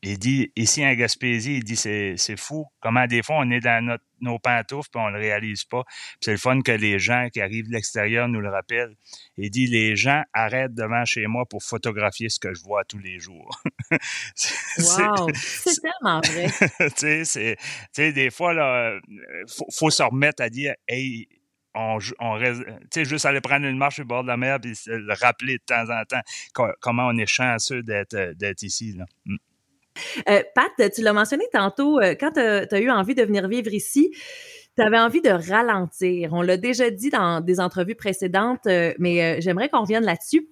Euh, 0.04 0.08
il 0.10 0.18
dit, 0.18 0.52
ici 0.56 0.84
en 0.84 0.92
Gaspésie, 0.94 1.56
il 1.56 1.64
dit, 1.64 1.76
c'est, 1.76 2.14
c'est 2.16 2.36
fou. 2.38 2.66
Comment 2.80 3.06
des 3.06 3.22
fois 3.22 3.36
on 3.38 3.50
est 3.50 3.60
dans 3.60 3.84
notre, 3.84 4.04
nos 4.20 4.38
pantoufles 4.38 4.88
puis 4.92 5.00
on 5.00 5.08
le 5.08 5.18
réalise 5.18 5.64
pas. 5.64 5.84
Puis 5.84 6.18
c'est 6.22 6.32
le 6.32 6.38
fun 6.38 6.60
que 6.60 6.72
les 6.72 6.98
gens 6.98 7.28
qui 7.32 7.40
arrivent 7.40 7.66
de 7.68 7.72
l'extérieur 7.72 8.28
nous 8.28 8.40
le 8.40 8.48
rappellent. 8.50 8.94
Il 9.36 9.50
dit, 9.50 9.66
les 9.66 9.96
gens 9.96 10.22
arrêtent 10.32 10.74
devant 10.74 11.04
chez 11.04 11.26
moi 11.26 11.44
pour 11.46 11.62
photographier 11.62 12.28
ce 12.28 12.38
que 12.38 12.52
je 12.54 12.62
vois 12.62 12.84
tous 12.84 12.98
les 12.98 13.18
jours. 13.18 13.62
C'est- 14.34 14.54
Wow! 14.98 15.28
C'est 15.34 15.80
tellement 15.80 16.20
vrai. 16.20 16.46
tu 16.96 17.24
sais, 17.24 18.12
des 18.12 18.30
fois, 18.30 18.54
là, 18.54 18.90
euh, 18.92 19.00
faut, 19.48 19.66
faut 19.72 19.90
se 19.90 20.02
remettre 20.02 20.42
à 20.42 20.48
dire, 20.50 20.74
hey, 20.88 21.28
on, 21.74 21.98
on 22.18 22.32
reste- 22.32 22.64
tu 22.66 22.72
sais, 22.92 23.04
juste 23.04 23.24
aller 23.26 23.40
prendre 23.40 23.66
une 23.66 23.76
marche 23.78 23.98
au 24.00 24.04
bord 24.04 24.22
de 24.22 24.28
la 24.28 24.36
mer 24.36 24.60
puis 24.60 24.74
se 24.76 24.90
le 24.90 25.12
rappeler 25.14 25.54
de 25.58 25.62
temps 25.64 25.88
en 25.90 26.04
temps 26.04 26.20
co- 26.54 26.72
comment 26.80 27.06
on 27.08 27.16
est 27.18 27.26
chanceux 27.26 27.82
d'être, 27.82 28.14
euh, 28.14 28.34
d'être 28.34 28.62
ici, 28.62 28.92
là. 28.96 29.04
Euh, 30.28 30.42
Pat, 30.54 30.92
tu 30.92 31.02
l'as 31.02 31.12
mentionné 31.12 31.44
tantôt, 31.52 32.00
euh, 32.00 32.14
quand 32.18 32.32
tu 32.32 32.40
as 32.40 32.80
eu 32.80 32.90
envie 32.90 33.14
de 33.14 33.22
venir 33.22 33.48
vivre 33.48 33.72
ici, 33.72 34.12
tu 34.76 34.82
avais 34.82 34.98
envie 34.98 35.20
de 35.20 35.30
ralentir. 35.30 36.32
On 36.32 36.42
l'a 36.42 36.56
déjà 36.56 36.90
dit 36.90 37.10
dans 37.10 37.40
des 37.40 37.60
entrevues 37.60 37.94
précédentes, 37.94 38.66
euh, 38.66 38.94
mais 38.98 39.40
j'aimerais 39.40 39.68
qu'on 39.68 39.82
revienne 39.82 40.04
là-dessus. 40.04 40.48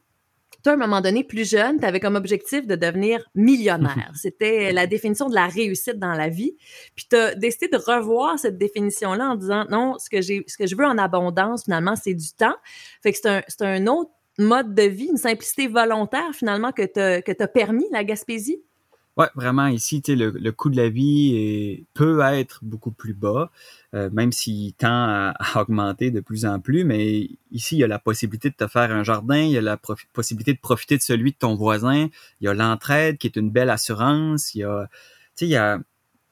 Toi, 0.63 0.73
à 0.73 0.75
un 0.75 0.79
moment 0.79 1.01
donné, 1.01 1.25
plus 1.25 1.49
jeune, 1.49 1.79
tu 1.79 1.87
avais 1.87 2.01
comme 2.01 2.17
objectif 2.17 2.67
de 2.67 2.77
devenir 2.77 3.25
millionnaire. 3.35 4.13
C'était 4.15 4.73
la 4.73 4.87
définition 4.87 5.31
de 5.31 5.35
la 5.35 5.47
réussite 5.47 5.99
dans 5.99 6.13
la 6.13 6.29
vie. 6.29 6.55
Puis 6.95 7.07
tu 7.09 7.17
as 7.17 7.35
décidé 7.35 7.69
de 7.69 7.79
revoir 7.79 8.39
cette 8.39 8.59
définition-là 8.59 9.31
en 9.31 9.37
disant 9.37 9.65
non, 9.71 9.97
ce 9.99 10.11
que, 10.11 10.21
ce 10.21 10.57
que 10.59 10.67
je 10.67 10.77
veux 10.77 10.85
en 10.85 10.99
abondance, 10.99 11.65
finalement, 11.65 11.97
c'est 11.97 12.13
du 12.13 12.33
temps. 12.37 12.57
Fait 13.03 13.13
que 13.13 13.19
c'est 13.23 13.29
un, 13.29 13.43
c'est 13.49 13.63
un 13.63 13.87
autre 13.87 14.11
mode 14.39 14.75
de 14.75 14.83
vie, 14.83 15.09
une 15.11 15.17
simplicité 15.17 15.67
volontaire, 15.67 16.35
finalement, 16.35 16.73
que 16.73 16.83
tu 16.83 17.43
as 17.43 17.49
permis, 17.49 17.87
la 17.91 18.05
Gaspésie? 18.05 18.63
Ouais, 19.17 19.27
vraiment, 19.35 19.67
ici, 19.67 20.01
tu 20.01 20.13
sais, 20.13 20.17
le, 20.17 20.31
le 20.31 20.53
coût 20.53 20.71
de 20.71 20.77
la 20.77 20.89
vie 20.89 21.35
est, 21.37 21.85
peut 21.95 22.21
être 22.21 22.61
beaucoup 22.63 22.93
plus 22.93 23.13
bas, 23.13 23.51
euh, 23.95 24.09
même 24.13 24.33
s'il 24.33 24.73
tend 24.73 24.89
à, 24.89 25.35
à 25.39 25.61
augmenter 25.61 26.11
de 26.11 26.21
plus 26.21 26.47
en 26.47 26.61
plus. 26.61 26.85
Mais 26.85 27.29
ici, 27.51 27.77
il 27.77 27.81
y 27.81 27.85
a 27.85 27.89
la 27.89 27.99
possibilité 27.99 28.49
de 28.51 28.55
te 28.55 28.67
faire 28.67 28.91
un 28.93 29.03
jardin, 29.03 29.41
il 29.43 29.51
y 29.51 29.59
a 29.59 29.61
la 29.61 29.79
possibilité 30.13 30.55
de 30.55 30.61
profiter 30.61 30.97
de 30.97 31.03
celui 31.03 31.33
de 31.33 31.37
ton 31.37 31.55
voisin, 31.55 32.09
il 32.41 32.45
y 32.45 32.49
a 32.49 32.55
l'entraide 32.55 33.19
qui 33.19 33.27
est 33.27 33.37
une 33.37 33.51
belle 33.51 33.69
assurance, 33.71 34.55
il 34.55 34.61
y 34.61 34.65
a, 34.65 34.89
tu 34.91 35.01
sais, 35.35 35.47
il 35.47 35.51
y 35.51 35.57
a 35.57 35.81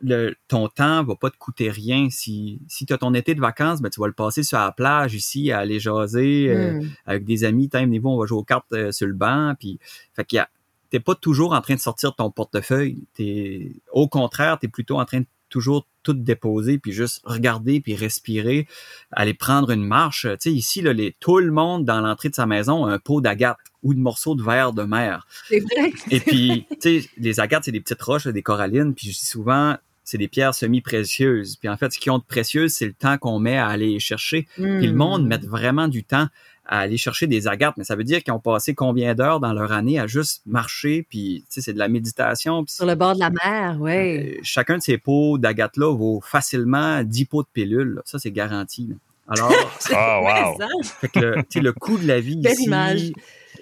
le, 0.01 0.37
ton 0.47 0.69
temps 0.69 1.03
va 1.03 1.17
pas 1.17 1.29
te 1.31 1.37
coûter 1.37 1.71
rien. 1.71 2.09
Si, 2.11 2.61
si 2.69 2.87
tu 2.87 2.93
as 2.93 2.99
ton 2.99 3.15
été 3.15 3.35
de 3.35 3.41
vacances, 3.41 3.83
ben, 3.83 3.91
tu 3.91 4.01
vas 4.01 4.07
le 4.07 4.13
passer 4.13 4.45
sur 4.45 4.59
la 4.59 4.71
plage 4.73 5.15
ici, 5.15 5.51
à 5.51 5.59
aller 5.59 5.81
jaser 5.81 6.51
euh, 6.51 6.81
Hmm. 6.81 6.89
avec 7.07 7.25
des 7.25 7.43
amis. 7.45 7.69
Niveau, 7.89 8.11
on 8.11 8.19
va 8.21 8.27
jouer 8.27 8.39
aux 8.39 8.45
cartes 8.45 8.73
euh, 8.73 8.93
sur 8.93 9.09
le 9.09 9.15
banc. 9.15 9.55
Puis, 9.59 9.81
fait 10.15 10.25
qu'il 10.25 10.37
y 10.37 10.41
a, 10.41 10.49
t'es 10.91 11.01
pas 11.01 11.15
toujours 11.15 11.53
en 11.53 11.61
train 11.61 11.75
de 11.75 11.81
sortir 11.81 12.15
ton 12.15 12.31
portefeuille. 12.31 13.07
T'es, 13.15 13.73
au 13.93 14.09
contraire, 14.09 14.59
t'es 14.59 14.69
plutôt 14.69 14.99
en 14.99 15.05
train 15.05 15.21
de 15.21 15.27
toujours 15.49 15.87
tout 16.03 16.13
déposer, 16.13 16.79
puis 16.79 16.93
juste 16.93 17.21
regarder, 17.25 17.81
puis 17.81 17.95
respirer, 17.95 18.67
aller 19.11 19.35
prendre 19.35 19.71
une 19.71 19.85
marche. 19.85 20.23
Tu 20.23 20.37
sais, 20.41 20.53
ici, 20.53 20.83
là, 20.83 20.93
les, 20.93 21.17
tout 21.21 21.39
le 21.39 21.51
monde 21.51 21.85
dans 21.85 22.01
l'entrée 22.01 22.29
de 22.29 22.35
sa 22.35 22.47
maison 22.47 22.87
a 22.87 22.93
un 22.93 22.99
pot 22.99 23.21
d'agate 23.21 23.59
ou 23.83 23.95
de 23.95 23.99
morceaux 23.99 24.35
de 24.35 24.43
verre 24.43 24.73
de 24.73 24.83
mer. 24.83 25.27
C'est 25.49 25.61
vrai. 25.61 25.93
Et 26.11 26.21
puis, 26.21 26.67
tu 26.81 27.01
sais, 27.01 27.11
les 27.17 27.41
agates, 27.41 27.65
c'est 27.65 27.73
des 27.73 27.81
petites 27.81 28.03
roches, 28.03 28.27
des 28.27 28.43
corallines, 28.43 28.95
puis 28.95 29.11
je 29.11 29.19
dis 29.19 29.27
souvent, 29.27 29.77
c'est 30.05 30.19
des 30.19 30.29
pierres 30.29 30.55
semi-précieuses. 30.55 31.57
Puis 31.57 31.69
en 31.69 31.77
fait, 31.77 31.93
ce 31.93 31.99
qui 31.99 32.09
ont 32.09 32.19
de 32.19 32.25
précieux, 32.25 32.69
c'est 32.69 32.87
le 32.87 32.95
temps 32.95 33.19
qu'on 33.19 33.39
met 33.39 33.59
à 33.59 33.67
aller 33.67 33.99
chercher. 34.01 34.49
Puis 34.55 34.87
le 34.87 34.95
monde 34.95 35.27
met 35.27 35.37
vraiment 35.37 35.87
du 35.87 36.03
temps 36.03 36.29
à 36.71 36.81
aller 36.81 36.99
chercher 36.99 37.27
des 37.27 37.49
agates, 37.49 37.77
mais 37.79 37.85
ça 37.85 37.97
veut 37.97 38.05
dire 38.05 38.23
qu'ils 38.23 38.33
ont 38.35 38.39
passé 38.41 38.75
combien 38.75 39.15
d'heures 39.15 39.41
dans 39.41 39.53
leur 39.55 39.73
année 39.73 39.99
à 39.99 40.07
juste 40.07 40.43
marcher, 40.47 41.07
puis 41.09 41.43
tu 41.49 41.55
sais, 41.55 41.61
c'est 41.63 41.73
de 41.73 41.79
la 41.79 41.89
méditation. 41.89 42.63
Puis 42.65 42.75
Sur 42.75 42.85
le 42.87 42.95
bord 42.95 43.15
de 43.15 43.21
la 43.21 43.31
mer, 43.31 43.77
oui. 43.81 43.93
euh, 43.93 44.39
chacun 44.43 44.77
de 44.77 44.83
ces 44.83 44.99
pots 44.99 45.39
d'agates-là 45.39 45.95
vaut 45.97 46.21
facilement 46.21 47.03
10 47.03 47.25
pots 47.25 47.43
de 47.43 47.49
pilules. 47.53 47.95
là. 47.95 48.03
Ça, 48.05 48.19
c'est 48.19 48.31
garanti. 48.31 48.87
là. 48.89 48.95
Alors, 49.29 49.51
Ah, 49.95 50.55
wow. 50.59 50.83
fait 50.83 51.09
que 51.09 51.19
le, 51.21 51.35
tu 51.37 51.45
sais, 51.51 51.61
le 51.61 51.73
coût 51.73 51.97
de 51.99 52.07
la 52.07 52.21
vie 52.21 52.37
Belle 52.37 52.53
ici, 52.53 52.65
image. 52.65 53.13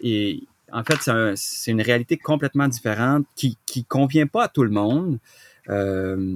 et 0.03 0.43
en 0.73 0.83
fait, 0.83 0.97
c'est 1.01 1.13
un- 1.13 1.35
c'est 1.37 1.71
une 1.71 1.81
réalité 1.83 2.17
complètement 2.17 2.67
différente 2.67 3.25
qui 3.37 3.57
qui 3.67 3.85
convient 3.85 4.27
pas 4.27 4.45
à 4.45 4.49
tout 4.49 4.65
le 4.65 4.71
monde. 4.71 5.19
Euh, 5.69 6.35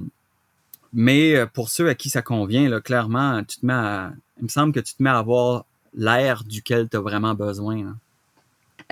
mais 0.92 1.46
pour 1.52 1.68
ceux 1.68 1.88
à 1.88 1.94
qui 1.94 2.10
ça 2.10 2.22
convient, 2.22 2.68
là, 2.68 2.80
clairement, 2.80 3.42
tu 3.44 3.58
te 3.60 3.66
mets 3.66 3.72
à, 3.72 4.12
il 4.38 4.44
me 4.44 4.48
semble 4.48 4.72
que 4.72 4.80
tu 4.80 4.94
te 4.94 5.02
mets 5.02 5.10
à 5.10 5.18
avoir 5.18 5.64
l'air 5.94 6.44
duquel 6.44 6.88
tu 6.88 6.96
as 6.96 7.00
vraiment 7.00 7.34
besoin. 7.34 7.84
là. 7.84 7.92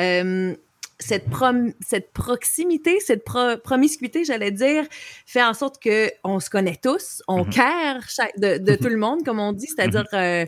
Euh, 0.00 0.54
cette, 1.00 1.28
prom- 1.30 1.74
cette 1.80 2.12
proximité, 2.12 2.98
cette 3.00 3.24
pro- 3.24 3.56
promiscuité, 3.62 4.24
j'allais 4.24 4.50
dire, 4.50 4.84
fait 5.26 5.42
en 5.42 5.54
sorte 5.54 5.80
que 5.80 6.10
on 6.24 6.40
se 6.40 6.50
connaît 6.50 6.78
tous, 6.82 7.22
on 7.28 7.44
Mhm. 7.44 7.50
care 7.50 8.02
de, 8.36 8.58
de 8.58 8.74
tout 8.74 8.88
le 8.88 8.96
monde, 8.96 9.24
comme 9.24 9.38
on 9.38 9.52
dit, 9.52 9.66
c'est-à-dire 9.66 10.06
euh, 10.12 10.44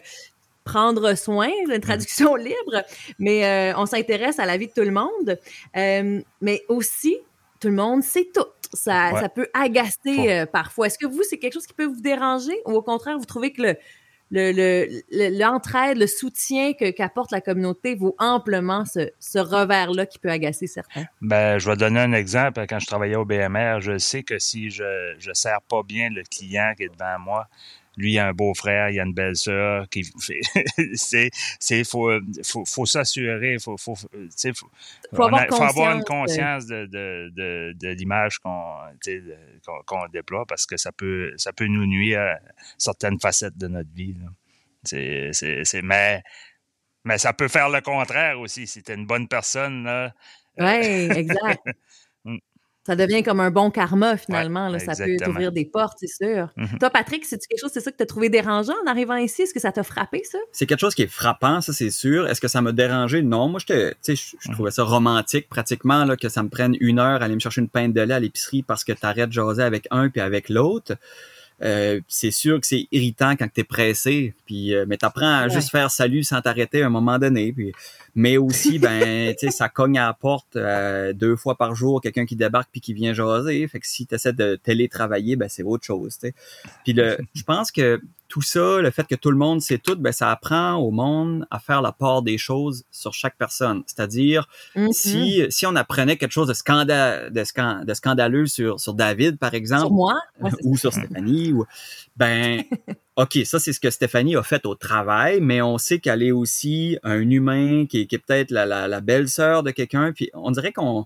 prendre 0.65 1.15
soin, 1.15 1.49
une 1.69 1.81
traduction 1.81 2.35
libre, 2.37 2.83
mais 3.19 3.45
euh, 3.45 3.79
on 3.79 3.87
s'intéresse 3.87 4.39
à 4.41 4.47
la 4.47 4.57
vie 4.57 4.67
de 4.67 4.73
tout 4.73 4.83
le 4.83 4.91
monde. 4.91 5.39
Mais 6.41 6.63
aussi, 6.69 7.17
tout 7.61 7.69
le 7.69 7.75
monde 7.75 8.03
sait 8.03 8.29
tout. 8.35 8.45
Ça, 8.73 9.13
Ouais. 9.13 9.21
ça 9.21 9.29
peut 9.29 9.49
agacer 9.53 10.45
parfois. 10.53 10.87
Est-ce 10.87 10.99
que 10.99 11.07
vous, 11.07 11.23
c'est 11.29 11.39
quelque 11.39 11.55
chose 11.55 11.67
qui 11.67 11.75
peut 11.75 11.87
vous 11.87 12.01
déranger 12.01 12.57
ou 12.67 12.73
au 12.75 12.83
contraire, 12.83 13.19
vous 13.19 13.25
trouvez 13.25 13.53
que 13.53 13.63
le, 13.63 13.77
le, 14.31 14.53
le- 14.53 15.03
le- 15.11 15.38
l'entraide, 15.38 15.99
le 15.99 16.07
soutien 16.07 16.73
que, 16.73 16.90
qu'apporte 16.90 17.33
la 17.33 17.40
communauté 17.40 17.95
vaut 17.95 18.14
amplement 18.19 18.85
ce, 18.85 19.11
ce 19.19 19.38
revers-là 19.38 20.07
qui 20.07 20.19
peut 20.19 20.31
agacer 20.31 20.66
certains. 20.66 21.05
Ben, 21.21 21.59
je 21.59 21.69
vais 21.69 21.77
donner 21.77 22.01
un 22.01 22.12
exemple. 22.12 22.64
Quand 22.69 22.79
je 22.79 22.87
travaillais 22.87 23.16
au 23.16 23.25
BMR, 23.25 23.81
je 23.81 23.99
sais 23.99 24.23
que 24.23 24.38
si 24.38 24.71
je 24.71 25.14
je 25.19 25.33
sers 25.33 25.61
pas 25.62 25.83
bien 25.83 26.11
le 26.11 26.23
client 26.23 26.73
qui 26.77 26.85
est 26.85 26.88
devant 26.88 27.19
moi, 27.19 27.49
lui 27.96 28.18
a 28.18 28.29
un 28.29 28.33
beau-frère, 28.33 28.90
il 28.90 29.00
a 29.00 29.05
une 29.05 29.14
belle-sœur. 29.14 29.88
Qui 29.88 30.05
fait, 30.20 30.40
c'est, 30.94 31.31
c'est, 31.59 31.85
faut, 31.85 32.11
faut, 32.42 32.64
faut 32.64 32.87
s'assurer, 32.87 33.59
faut, 33.59 33.76
faut, 33.76 33.94
faut, 33.94 34.09
faut, 35.12 35.22
avoir, 35.22 35.46
faut 35.48 35.62
avoir 35.62 35.96
une 35.96 36.05
conscience 36.05 36.66
de, 36.66 36.87
de, 36.87 37.31
de, 37.35 37.74
de 37.79 37.88
l'image 37.88 38.38
qu'on, 38.38 38.74
qu'on, 39.64 39.83
qu'on 39.85 40.09
déploie 40.09 40.46
parce 40.46 40.66
que 40.66 40.76
ça 40.76 40.92
peut, 40.92 41.33
ça 41.37 41.53
peut 41.53 41.66
nous 41.66 41.87
nuire 41.87 42.20
à 42.20 42.38
certaines 42.79 43.18
facettes 43.20 43.59
de 43.59 43.68
notre 43.68 43.92
vie. 43.94 44.14
Là. 44.14 44.31
C'est, 44.85 45.31
c'est, 45.33 45.64
c'est, 45.64 45.83
mais, 45.83 46.22
mais 47.05 47.18
ça 47.18 47.33
peut 47.33 47.48
faire 47.48 47.68
le 47.68 47.81
contraire 47.81 48.40
aussi. 48.40 48.66
Si 48.66 48.83
tu 48.83 48.92
es 48.92 48.94
une 48.94 49.07
bonne 49.07 49.29
personne, 49.29 49.85
là. 49.85 50.12
Oui, 50.59 51.11
exact. 51.16 51.62
Ça 52.87 52.97
devient 52.97 53.23
comme 53.23 53.40
un 53.40 53.51
bon 53.51 53.71
karma, 53.71 54.16
finalement. 54.16 54.69
là, 54.69 54.79
ça 54.79 54.93
peut 55.05 55.16
t'ouvrir 55.23 55.53
des 55.53 55.66
portes, 55.66 55.99
c'est 56.01 56.07
sûr. 56.25 56.49
Mhm. 56.57 56.79
Toi, 56.79 56.88
Patrick, 56.90 57.27
c'est 57.27 57.38
quelque 57.38 57.61
chose, 57.61 57.71
c'est 57.75 57.81
ça 57.81 57.90
que 57.93 57.97
tu 57.99 58.03
as 58.03 58.07
trouvé 58.07 58.31
dérangeant 58.31 58.73
en 58.85 58.90
arrivant 58.90 59.16
ici? 59.16 59.43
Est-ce 59.43 59.53
que 59.53 59.61
ça 59.61 59.71
t'a 59.71 59.83
frappé, 59.83 60.23
ça? 60.25 60.38
C'est 60.53 60.64
quelque 60.66 60.81
chose 60.81 60.95
qui 60.95 61.03
est 61.03 61.07
frappant, 61.12 61.61
ça, 61.61 61.75
c'est 61.75 61.90
sûr. 61.90 62.27
Est-ce 62.27 62.40
que 62.40 62.49
ça 62.49 62.62
m'a 62.62 62.73
dérangé? 62.73 63.21
Non. 63.23 63.49
Moi, 63.49 63.61
je, 63.69 63.93
je, 64.07 64.14
je 64.14 64.49
Mhm. 64.49 64.55
trouvais 64.55 64.71
ça 64.71 64.83
romantique, 64.83 65.49
pratiquement, 65.51 66.05
là, 66.07 66.16
que 66.16 66.29
ça 66.31 66.43
me 66.43 66.49
prenne 66.49 66.75
une 66.81 66.99
heure 66.99 67.21
à 67.21 67.27
aller 67.27 67.35
me 67.35 67.40
chercher 67.40 67.61
une 67.61 67.69
pinte 67.69 67.93
de 67.93 68.01
lait 68.01 68.14
à 68.14 68.21
l'épicerie 68.21 68.62
parce 68.62 68.83
que 68.83 68.93
t'arrêtes 68.93 69.29
de 69.29 69.35
jaser 69.35 69.62
avec 69.62 69.87
un 69.90 70.09
puis 70.09 70.23
avec 70.23 70.49
l'autre. 70.49 70.95
Euh, 71.62 72.01
c'est 72.09 72.31
sûr 72.31 72.59
que 72.61 72.66
c'est 72.66 72.87
irritant 72.90 73.37
quand 73.37 73.49
t'es 73.53 73.64
pressé, 73.64 74.35
puis 74.46 74.75
euh, 74.75 74.85
mais 74.88 74.96
t'apprends 74.96 75.27
à 75.40 75.42
Ouais. 75.44 75.51
juste 75.51 75.70
faire 75.70 75.90
salut 75.90 76.25
sans 76.25 76.40
t'arrêter 76.40 76.83
à 76.83 76.87
un 76.87 76.90
moment 76.90 77.18
donné. 77.18 77.53
Puis, 77.53 77.73
mais 78.14 78.37
aussi, 78.38 78.79
ben, 78.79 79.35
tu 79.38 79.46
sais, 79.46 79.51
ça 79.51 79.68
cogne 79.68 79.99
à 79.99 80.07
la 80.07 80.14
porte 80.14 80.57
euh, 80.57 81.12
deux 81.12 81.37
fois 81.37 81.57
par 81.57 81.75
jour, 81.75 82.01
quelqu'un 82.01 82.25
qui 82.27 82.37
débarque 82.37 82.68
puis 82.73 82.81
qui 82.81 82.94
vient 82.94 83.12
jaser. 83.12 83.66
Fait 83.68 83.79
que 83.81 83.87
si 83.87 84.07
t'essaies 84.07 84.33
de 84.33 84.57
télétravailler, 84.57 85.37
ben 85.37 85.49
c'est 85.49 85.62
autre 85.62 85.85
chose. 85.85 86.16
tu 86.18 86.29
sais. 86.29 86.35
Puis 86.85 86.92
le, 86.94 87.18
je 87.35 87.42
pense 87.42 87.70
que 87.70 88.01
tout 88.31 88.40
ça, 88.43 88.81
le 88.81 88.90
fait 88.90 89.07
que 89.07 89.16
tout 89.16 89.31
le 89.31 89.37
monde 89.37 89.61
sait 89.61 89.79
tout, 89.79 89.97
ben 89.97 90.12
ça 90.12 90.31
apprend 90.31 90.77
au 90.77 90.90
monde 90.90 91.47
à 91.51 91.59
faire 91.59 91.83
la 91.83 91.93
part 91.93 92.23
des 92.23 92.38
choses 92.38 92.85
sur 92.90 93.12
chaque 93.12 93.37
personne. 93.37 93.83
C'est-à-dire, 93.87 94.49
Mhm. 94.77 94.93
si 94.93 95.45
si 95.51 95.66
on 95.66 95.75
apprenait 95.77 96.16
quelque 96.16 96.33
chose 96.33 96.49
de 96.49 96.55
scandale, 96.55 97.33
de, 97.33 97.45
scan- 97.45 97.85
de 97.85 97.93
scandaleux 97.95 98.47
sur 98.47 98.81
sur 98.81 98.95
David, 98.95 99.37
par 99.38 99.53
exemple, 99.55 99.83
Sur 99.83 99.93
moi? 99.93 100.14
Ouais, 100.40 100.51
ou 100.64 100.77
sur 100.79 100.93
Stéphanie 100.93 101.53
ou 101.53 101.66
ben 102.16 102.62
OK, 103.16 103.38
ça 103.45 103.59
c'est 103.59 103.73
ce 103.73 103.81
que 103.81 103.90
Stéphanie 103.90 104.37
a 104.37 104.43
fait 104.43 104.64
au 104.64 104.75
travail, 104.77 105.40
mais 105.40 105.61
on 105.61 105.77
sait 105.77 105.99
qu'elle 105.99 106.23
est 106.23 106.33
aussi 106.33 106.97
un 107.03 107.21
humain 107.29 107.85
qui 107.87 108.03
est, 108.03 108.07
qui 108.07 108.14
est 108.14 108.19
peut-être 108.19 108.51
la, 108.53 108.64
la, 108.64 108.88
la 108.88 109.01
belle-sœur 109.01 109.62
de 109.62 109.73
quelqu'un 109.73 110.12
puis 110.12 110.31
on 110.33 110.51
dirait 110.53 110.73
qu'on 110.73 111.05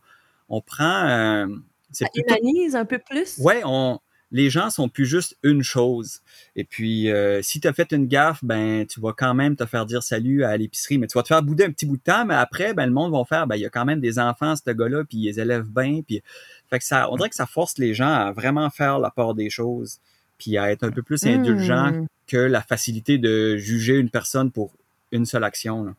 on 0.51 0.61
prend 0.61 1.09
euh, 1.09 1.47
c'est 1.91 2.07
plutôt 2.13 2.35
humanise 2.37 2.77
un 2.77 2.85
peu 2.85 2.99
plus? 2.99 3.39
ouais, 3.39 3.63
on 3.65 3.99
les 4.33 4.51
gens 4.51 4.71
sont 4.71 4.89
plus 4.89 5.07
juste 5.07 5.37
une 5.43 5.63
chose. 5.63 6.21
Et 6.57 6.65
puis 6.65 7.11
euh, 7.11 7.41
si 7.43 7.61
tu 7.61 7.69
as 7.69 7.73
fait 7.73 7.93
une 7.93 8.07
gaffe, 8.07 8.43
ben 8.43 8.87
tu 8.87 9.01
vas 9.01 9.13
quand 9.13 9.35
même 9.35 9.55
te 9.57 9.67
faire 9.67 9.87
dire 9.87 10.03
salut 10.03 10.45
à 10.45 10.57
l'épicerie, 10.57 10.99
mais 10.99 11.07
tu 11.07 11.17
vas 11.17 11.23
te 11.23 11.29
faire 11.29 11.43
bouder 11.43 11.65
un 11.65 11.71
petit 11.71 11.87
bout 11.87 11.97
de 11.97 12.03
temps, 12.03 12.25
mais 12.25 12.35
après 12.35 12.75
ben 12.75 12.87
le 12.87 12.93
monde 12.93 13.13
va 13.13 13.25
faire 13.25 13.47
ben 13.47 13.57
il 13.57 13.63
y 13.63 13.67
a 13.67 13.71
quand 13.71 13.85
même 13.85 14.01
des 14.01 14.19
enfants 14.19 14.55
ce 14.57 14.71
gars-là 14.71 15.05
puis 15.05 15.19
ils 15.19 15.27
les 15.27 15.41
élèvent 15.41 15.71
bien 15.71 16.01
puis 16.07 16.23
fait 16.69 16.79
que 16.79 16.85
ça 16.85 17.09
on 17.11 17.17
dirait 17.17 17.29
que 17.29 17.37
ça 17.37 17.47
force 17.47 17.79
les 17.79 17.95
gens 17.95 18.13
à 18.13 18.33
vraiment 18.33 18.69
faire 18.71 18.99
la 18.99 19.11
part 19.11 19.35
des 19.35 19.51
choses 19.51 20.01
puis 20.39 20.59
à 20.59 20.71
être 20.73 20.85
un 20.85 20.91
peu 20.91 21.03
plus 21.03 21.25
indulgent 21.27 21.93
Hmm. 21.93 22.07
que 22.27 22.37
la 22.39 22.63
facilité 22.63 23.19
de 23.19 23.57
juger 23.57 23.99
une 23.99 24.11
personne 24.11 24.51
pour 24.51 24.73
une 25.13 25.27
seule 25.27 25.45
action. 25.45 25.85
là. 25.85 25.95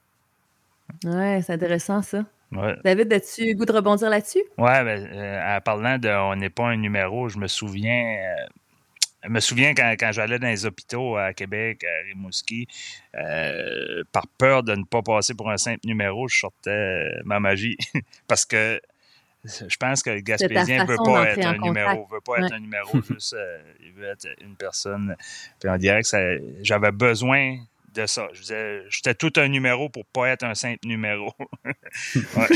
Ouais, 1.04 1.42
c'est 1.46 1.54
intéressant, 1.54 2.02
ça. 2.02 2.26
Ouais. 2.52 2.76
David, 2.84 3.12
as-tu 3.14 3.46
le 3.46 3.54
goût 3.54 3.66
de 3.66 3.74
rebondir 3.74 4.10
là-dessus? 4.10 4.44
Ouais, 4.58 4.84
ben, 4.84 5.10
euh, 5.14 5.58
en 5.58 5.62
parlant 5.62 5.98
de 5.98 6.10
on 6.10 6.36
n'est 6.36 6.50
pas 6.50 6.68
un 6.68 6.78
numéro, 6.78 7.28
je 7.30 7.38
me 7.38 7.48
souviens. 7.48 8.18
euh, 8.18 8.46
je 9.24 9.30
me 9.30 9.40
souviens 9.40 9.74
quand, 9.74 9.96
quand 10.00 10.12
j'allais 10.12 10.38
dans 10.38 10.48
les 10.48 10.66
hôpitaux 10.66 11.18
à 11.18 11.34
Québec, 11.34 11.84
à 11.84 12.06
Rimouski, 12.08 12.68
euh, 13.16 14.04
par 14.12 14.28
peur 14.38 14.62
de 14.62 14.76
ne 14.76 14.84
pas 14.84 15.02
passer 15.02 15.34
pour 15.34 15.50
un 15.50 15.58
simple 15.58 15.80
numéro, 15.86 16.28
je 16.28 16.38
sortais 16.38 16.70
euh, 16.70 17.22
ma 17.26 17.40
magie. 17.40 17.76
Parce 18.28 18.46
que 18.46 18.80
je 19.44 19.76
pense 19.78 20.02
que 20.04 20.12
le 20.12 20.22
Gaspésien 20.22 20.84
ne 20.84 20.88
veut 20.88 20.98
pas 21.04 21.30
être 21.30 21.46
un 21.46 21.58
numéro, 21.58 22.08
veut 22.12 22.22
pas 22.22 22.40
être 22.40 22.54
un 22.54 22.60
numéro, 22.60 23.02
juste 23.02 23.34
euh, 23.34 23.58
il 23.84 23.94
veut 23.94 24.10
être 24.10 24.28
une 24.42 24.56
personne. 24.56 25.16
Puis 25.60 25.70
on 25.70 25.78
dirait 25.78 26.02
que 26.02 26.42
j'avais 26.62 26.92
besoin 26.92 27.58
de 27.96 28.06
ça. 28.06 28.28
Je 28.34 28.42
disais, 28.42 28.82
j'étais 28.90 29.14
tout 29.16 29.32
un 29.38 29.48
numéro 29.48 29.90
pour 29.90 30.06
pas 30.06 30.30
être 30.30 30.44
un 30.44 30.54
simple 30.54 30.80
numéro. 30.86 31.32
ouais, 31.66 32.48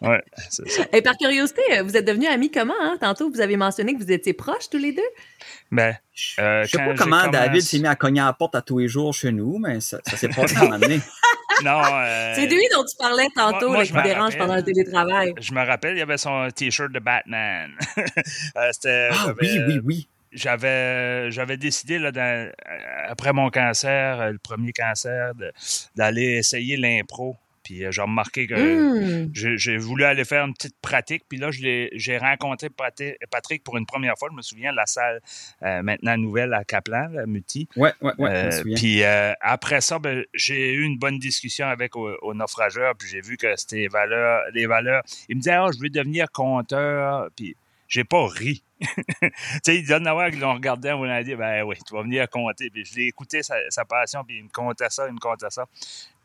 ouais 0.02 0.22
c'est 0.50 0.68
ça. 0.68 0.82
Et 0.92 1.02
par 1.02 1.16
curiosité, 1.16 1.62
euh, 1.72 1.82
vous 1.82 1.96
êtes 1.96 2.04
devenus 2.06 2.28
amis 2.28 2.50
comment? 2.50 2.74
Hein? 2.80 2.96
Tantôt, 3.00 3.30
vous 3.30 3.40
avez 3.40 3.56
mentionné 3.56 3.94
que 3.94 3.98
vous 3.98 4.10
étiez 4.12 4.32
proches 4.32 4.68
tous 4.70 4.78
les 4.78 4.92
deux. 4.92 5.02
Ben, 5.70 5.96
euh, 6.38 6.64
Je 6.64 6.70
sais 6.70 6.76
quand 6.78 6.86
pas 6.86 6.94
comment 6.94 7.20
commencé- 7.22 7.30
David 7.30 7.62
s'est 7.62 7.78
mis 7.78 7.86
à 7.88 7.94
cogner 7.94 8.20
à 8.20 8.26
la 8.26 8.32
porte 8.32 8.54
à 8.54 8.62
tous 8.62 8.78
les 8.78 8.88
jours 8.88 9.14
chez 9.14 9.32
nous, 9.32 9.58
mais 9.58 9.80
ça, 9.80 9.98
ça 10.06 10.16
s'est 10.16 10.28
passé 10.28 10.56
à 10.56 10.60
un 10.60 10.64
moment 10.64 10.78
donné. 10.78 11.00
Non, 11.64 11.82
euh, 11.84 12.32
C'est 12.34 12.46
lui 12.46 12.62
dont 12.72 12.84
tu 12.84 12.96
parlais 12.98 13.26
tantôt, 13.34 13.68
moi, 13.68 13.78
là, 13.78 13.84
je 13.84 13.90
qui 13.92 13.96
me 13.98 14.02
dérange 14.02 14.22
rappelle. 14.32 14.38
pendant 14.38 14.56
le 14.56 14.62
télétravail. 14.62 15.34
je 15.40 15.52
me 15.52 15.64
rappelle, 15.64 15.94
il 15.96 15.98
y 15.98 16.02
avait 16.02 16.16
son 16.16 16.48
t-shirt 16.54 16.90
de 16.92 16.98
Batman. 17.00 17.70
Euh. 18.56 19.10
Ah 19.12 19.32
oui, 19.40 19.58
oui, 19.66 19.80
oui. 19.84 20.08
J'avais, 20.32 21.30
j'avais 21.30 21.56
décidé 21.56 21.98
là, 21.98 22.12
dans- 22.12 22.20
euh, 22.22 22.50
après 23.08 23.32
mon 23.32 23.50
cancer, 23.50 24.20
euh, 24.20 24.30
le 24.32 24.38
premier 24.38 24.72
cancer, 24.72 25.34
de- 25.34 25.52
d'aller 25.96 26.36
essayer 26.38 26.76
l'impro. 26.76 27.36
Puis 27.62 27.84
euh, 27.84 27.90
j'ai 27.92 28.00
remarqué 28.02 28.46
que 28.46 28.54
Hmm. 29.26 29.30
j'ai 29.34 29.76
voulu 29.76 30.04
aller 30.04 30.24
faire 30.24 30.44
une 30.46 30.54
petite 30.54 30.76
pratique. 30.80 31.24
Puis 31.28 31.38
là, 31.38 31.50
je 31.50 31.60
l'ai- 31.62 31.90
j'ai 31.92 32.16
rencontré 32.16 32.68
Patrick 33.30 33.62
pour 33.62 33.76
une 33.76 33.84
première 33.86 34.14
fois. 34.18 34.28
Je 34.30 34.36
me 34.36 34.42
souviens 34.42 34.70
de 34.72 34.76
la 34.76 34.86
salle 34.86 35.20
euh, 35.62 35.82
maintenant 35.82 36.16
nouvelle 36.16 36.54
à 36.54 36.64
Caplan, 36.64 37.10
à 37.16 37.26
Muti. 37.26 37.68
Ouais, 37.76 37.92
ouais, 38.00 38.12
ouais, 38.18 38.30
Euh, 38.30 38.62
puis 38.76 39.02
euh, 39.04 39.32
après 39.40 39.82
ça, 39.82 39.98
ben, 39.98 40.24
j'ai 40.32 40.72
eu 40.72 40.82
une 40.84 40.98
bonne 40.98 41.18
discussion 41.18 41.66
avec 41.66 41.96
au, 41.96 42.16
au 42.22 42.34
naufrageur, 42.34 42.94
puis 42.96 43.08
j'ai 43.08 43.20
vu 43.20 43.36
que 43.36 43.54
c'était 43.56 43.76
les 43.76 43.88
valeurs, 43.88 44.42
les 44.54 44.66
valeurs. 44.66 45.02
Il 45.28 45.36
me 45.36 45.40
disait, 45.42 45.52
ah, 45.52 45.68
je 45.72 45.78
veux 45.80 45.90
devenir 45.90 46.30
compteur, 46.32 47.28
puis 47.36 47.56
j'ai 47.90 48.04
pas 48.04 48.26
ri. 48.28 48.62
tu 48.80 48.86
sais, 49.64 49.76
il 49.76 49.86
donne 49.86 50.06
à 50.06 50.12
l'ont 50.30 50.54
regardé, 50.54 50.92
on 50.92 51.02
a 51.02 51.22
dit, 51.22 51.34
ben 51.34 51.64
oui, 51.64 51.76
tu 51.86 51.92
vas 51.94 52.02
venir 52.02 52.26
compter. 52.30 52.70
Puis 52.70 52.84
je 52.86 52.94
l'ai 52.94 53.06
écouté, 53.08 53.42
sa, 53.42 53.56
sa 53.68 53.84
passion, 53.84 54.24
puis 54.24 54.38
il 54.38 54.44
me 54.44 54.48
comptait 54.48 54.88
ça, 54.88 55.06
il 55.08 55.12
me 55.12 55.18
comptait 55.18 55.50
ça. 55.50 55.66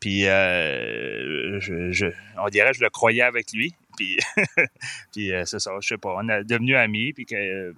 Puis 0.00 0.26
euh, 0.26 1.60
je, 1.60 1.90
je- 1.90 2.06
on 2.38 2.48
dirait 2.48 2.70
que 2.70 2.78
je 2.78 2.84
le 2.84 2.90
croyais 2.90 3.22
avec 3.22 3.52
lui. 3.52 3.74
Puis, 3.96 4.16
puis 5.12 5.32
euh, 5.32 5.44
c'est 5.44 5.58
ça, 5.58 5.72
je 5.80 5.88
sais 5.88 5.98
pas, 5.98 6.14
on 6.16 6.28
est 6.28 6.44
devenus 6.44 6.76
amis, 6.76 7.12
puis 7.12 7.26
que 7.26 7.74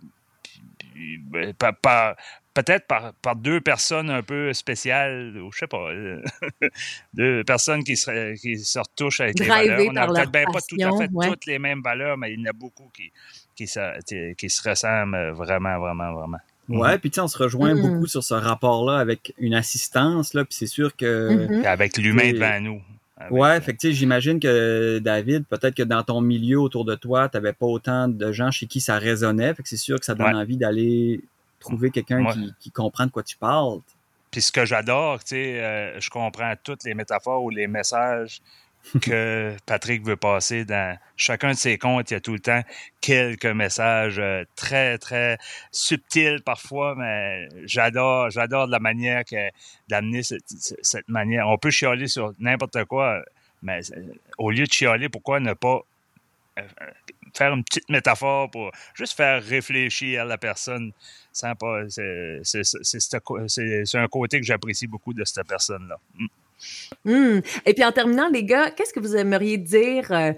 puis, 0.94 1.18
ben, 1.18 1.54
par- 1.54 1.76
par- 1.76 2.16
peut-être 2.52 2.86
par, 2.86 3.14
par 3.14 3.36
deux 3.36 3.60
personnes 3.60 4.10
un 4.10 4.22
peu 4.22 4.52
spéciales, 4.52 5.38
ou 5.40 5.50
je 5.52 5.60
sais 5.60 5.66
pas, 5.66 5.88
deux 7.14 7.42
personnes 7.44 7.84
qui 7.84 7.96
se, 7.96 8.34
qui 8.40 8.58
se 8.58 8.78
retouchent 8.78 9.20
avec 9.20 9.36
Drivées 9.36 9.62
les 9.62 9.68
valeurs. 9.68 9.88
On 9.88 9.92
n'a 9.92 10.06
peut-être 10.06 10.32
bien 10.32 10.44
pas 10.44 10.60
tout 10.60 10.76
à 10.82 10.98
fait 10.98 11.10
ouais. 11.12 11.28
toutes 11.28 11.46
les 11.46 11.58
mêmes 11.58 11.82
valeurs, 11.82 12.18
mais 12.18 12.32
il 12.32 12.40
y 12.40 12.42
en 12.42 12.50
a 12.50 12.52
beaucoup 12.52 12.90
qui, 12.94 13.12
qui, 13.58 13.66
se, 13.66 14.34
qui 14.34 14.48
se 14.50 14.68
ressemblent 14.68 15.30
vraiment, 15.30 15.78
vraiment, 15.78 16.12
vraiment. 16.12 16.38
Ouais, 16.68 16.98
puis 16.98 17.10
tu 17.10 17.16
sais, 17.16 17.20
on 17.22 17.28
se 17.28 17.38
rejoint 17.38 17.74
Mhm. 17.74 17.80
beaucoup 17.82 18.06
sur 18.06 18.22
ce 18.22 18.34
rapport-là 18.34 18.98
avec 18.98 19.34
une 19.38 19.54
assistance, 19.54 20.34
là, 20.34 20.44
puis 20.44 20.54
c'est 20.54 20.66
sûr 20.66 20.94
que... 20.94 21.46
Mhm. 21.60 21.64
Avec 21.64 21.96
l'humain 21.96 22.32
devant 22.32 22.60
nous. 22.60 22.82
Avec, 23.16 23.32
Ouais, 23.32 23.48
euh, 23.56 23.60
fait 23.60 23.72
que 23.72 23.78
tu 23.78 23.88
sais, 23.88 23.92
j'imagine 23.94 24.38
que 24.38 24.98
David, 25.00 25.44
peut-être 25.46 25.74
que 25.74 25.82
dans 25.82 26.02
ton 26.04 26.20
milieu 26.20 26.60
autour 26.60 26.84
de 26.84 26.94
toi, 26.94 27.28
t'avais 27.28 27.52
pas 27.52 27.66
autant 27.66 28.06
de 28.06 28.32
gens 28.32 28.50
chez 28.50 28.66
qui 28.66 28.80
ça 28.80 28.96
résonnait, 28.98 29.54
fait 29.54 29.62
que 29.62 29.68
c'est 29.68 29.76
sûr 29.76 29.98
que 29.98 30.04
ça 30.04 30.14
donne 30.14 30.28
Ouais. 30.34 30.40
envie 30.42 30.56
d'aller 30.56 31.20
trouver 31.58 31.90
quelqu'un 31.90 32.24
Ouais. 32.24 32.32
qui, 32.34 32.54
qui 32.60 32.70
comprend 32.70 33.06
de 33.06 33.10
quoi 33.10 33.22
tu 33.24 33.36
parles. 33.36 33.80
Puis 34.30 34.42
ce 34.42 34.52
que 34.52 34.64
j'adore, 34.66 35.18
tu 35.24 35.30
sais, 35.30 35.60
euh, 35.64 35.98
je 35.98 36.10
comprends 36.10 36.52
toutes 36.62 36.84
les 36.84 36.94
métaphores 36.94 37.42
ou 37.42 37.50
les 37.50 37.66
messages 37.66 38.40
que 39.00 39.56
Patrick 39.66 40.04
veut 40.04 40.16
passer 40.16 40.64
dans 40.64 40.98
chacun 41.16 41.50
de 41.50 41.56
ses 41.56 41.78
comptes. 41.78 42.10
Il 42.10 42.14
y 42.14 42.16
a 42.16 42.20
tout 42.20 42.32
le 42.32 42.40
temps 42.40 42.62
quelques 43.00 43.46
messages 43.46 44.18
euh, 44.18 44.44
très, 44.56 44.98
très 44.98 45.38
subtils 45.70 46.42
parfois, 46.44 46.94
mais 46.96 47.48
j'adore, 47.64 48.30
j'adore 48.30 48.66
la 48.66 48.78
manière 48.78 49.24
que 49.24 49.50
d'amener 49.88 50.22
cette, 50.22 51.08
manière. 51.08 51.48
On 51.48 51.58
peut 51.58 51.70
chialer 51.70 52.08
sur 52.08 52.32
n'importe 52.38 52.84
quoi, 52.84 53.22
mais 53.62 53.80
euh, 53.92 54.14
au 54.38 54.50
lieu 54.50 54.64
de 54.64 54.72
chialer, 54.72 55.08
pourquoi 55.08 55.40
ne 55.40 55.52
pas 55.52 55.80
euh, 56.58 56.62
faire 57.34 57.52
une 57.52 57.64
petite 57.64 57.88
métaphore 57.88 58.50
pour 58.50 58.72
juste 58.94 59.16
faire 59.16 59.42
réfléchir 59.42 60.22
à 60.22 60.24
la 60.24 60.38
personne? 60.38 60.92
C'est 61.32 61.46
un 61.46 61.54
côté 64.08 64.40
que 64.40 64.46
j'apprécie 64.46 64.86
beaucoup 64.86 65.12
de 65.12 65.24
cette 65.24 65.46
personne-là. 65.46 65.98
Mm. 67.04 67.12
Hmm. 67.12 67.40
Et 67.66 67.74
puis 67.74 67.84
en 67.84 67.92
terminant, 67.92 68.28
les 68.28 68.44
gars, 68.44 68.70
qu'est-ce 68.70 68.92
que 68.92 69.00
vous 69.00 69.16
aimeriez 69.16 69.58
dire 69.58 70.10
euh, 70.10 70.32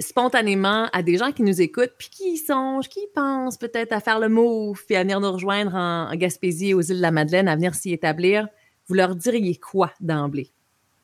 spontanément 0.00 0.88
à 0.92 1.02
des 1.02 1.18
gens 1.18 1.32
qui 1.32 1.42
nous 1.42 1.60
écoutent, 1.60 1.94
puis 1.98 2.08
qui 2.10 2.36
songent, 2.36 2.88
qui 2.88 3.06
pensent 3.14 3.58
peut-être 3.58 3.92
à 3.92 4.00
faire 4.00 4.18
le 4.18 4.28
move, 4.28 4.82
puis 4.86 4.96
à 4.96 5.02
venir 5.02 5.20
nous 5.20 5.32
rejoindre 5.32 5.74
en 5.74 6.14
Gaspésie, 6.14 6.74
aux 6.74 6.82
îles 6.82 6.96
de 6.96 7.02
la 7.02 7.10
Madeleine, 7.10 7.48
à 7.48 7.56
venir 7.56 7.74
s'y 7.74 7.92
établir? 7.92 8.48
Vous 8.88 8.94
leur 8.94 9.14
diriez 9.16 9.56
quoi 9.56 9.92
d'emblée? 10.00 10.52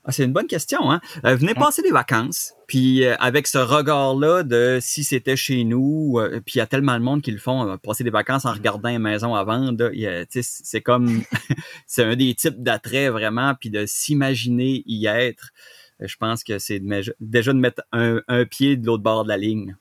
Ah, 0.04 0.10
c'est 0.10 0.24
une 0.24 0.32
bonne 0.32 0.48
question. 0.48 0.90
Hein? 0.90 1.00
Euh, 1.24 1.36
venez 1.36 1.54
passer 1.54 1.80
des 1.80 1.92
vacances, 1.92 2.54
puis 2.66 3.04
euh, 3.04 3.14
avec 3.20 3.46
ce 3.46 3.58
regard-là 3.58 4.42
de 4.42 4.78
si 4.80 5.04
c'était 5.04 5.36
chez 5.36 5.62
nous, 5.62 6.18
euh, 6.18 6.40
puis 6.44 6.54
il 6.56 6.58
y 6.58 6.60
a 6.60 6.66
tellement 6.66 6.94
de 6.94 7.04
monde 7.04 7.22
qui 7.22 7.30
le 7.30 7.38
font, 7.38 7.78
passer 7.78 8.02
des 8.02 8.10
vacances 8.10 8.44
en 8.44 8.52
regardant 8.52 8.88
une 8.88 8.98
maison 8.98 9.36
à 9.36 9.44
vendre, 9.44 9.92
c'est 10.28 10.80
comme, 10.80 11.22
c'est 11.86 12.02
un 12.02 12.16
des 12.16 12.34
types 12.34 12.60
d'attrait 12.60 13.10
vraiment, 13.10 13.54
puis 13.54 13.70
de 13.70 13.86
s'imaginer 13.86 14.82
y 14.86 15.06
être. 15.06 15.52
Je 16.00 16.16
pense 16.16 16.42
que 16.42 16.58
c'est 16.58 16.82
déjà 17.20 17.52
de 17.52 17.58
mettre 17.58 17.82
un, 17.92 18.20
un 18.26 18.44
pied 18.44 18.76
de 18.76 18.84
l'autre 18.84 19.04
bord 19.04 19.22
de 19.22 19.28
la 19.28 19.36
ligne. 19.36 19.76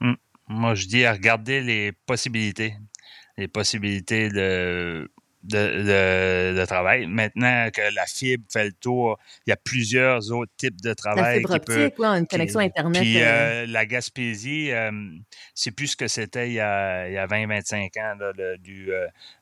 Hum. 0.00 0.16
Moi, 0.48 0.74
je 0.74 0.86
dis 0.86 1.04
à 1.04 1.12
regarder 1.12 1.60
les 1.60 1.92
possibilités. 1.92 2.74
Les 3.36 3.46
possibilités 3.46 4.30
de 4.30 5.08
de, 5.44 6.56
de, 6.56 6.64
travail. 6.64 7.06
Maintenant 7.06 7.68
que 7.70 7.94
la 7.94 8.06
fibre 8.06 8.44
fait 8.50 8.64
le 8.64 8.72
tour, 8.72 9.18
il 9.46 9.50
y 9.50 9.52
a 9.52 9.56
plusieurs 9.56 10.32
autres 10.32 10.52
types 10.56 10.80
de 10.80 10.94
travail. 10.94 11.42
La 11.42 11.48
fibre 11.48 11.54
optique, 11.54 11.98
une 11.98 12.26
connexion 12.26 12.60
Internet. 12.60 13.02
Puis 13.02 13.20
euh, 13.20 13.24
euh, 13.24 13.66
la 13.66 13.84
Gaspésie, 13.84 14.70
euh, 14.72 14.90
c'est 15.54 15.70
plus 15.70 15.88
ce 15.88 15.96
que 15.96 16.08
c'était 16.08 16.48
il 16.48 16.54
y 16.54 16.60
a, 16.60 17.00
a 17.22 17.26
20-25 17.26 18.00
ans. 18.00 18.16
Là, 18.18 18.56
du, 18.58 18.90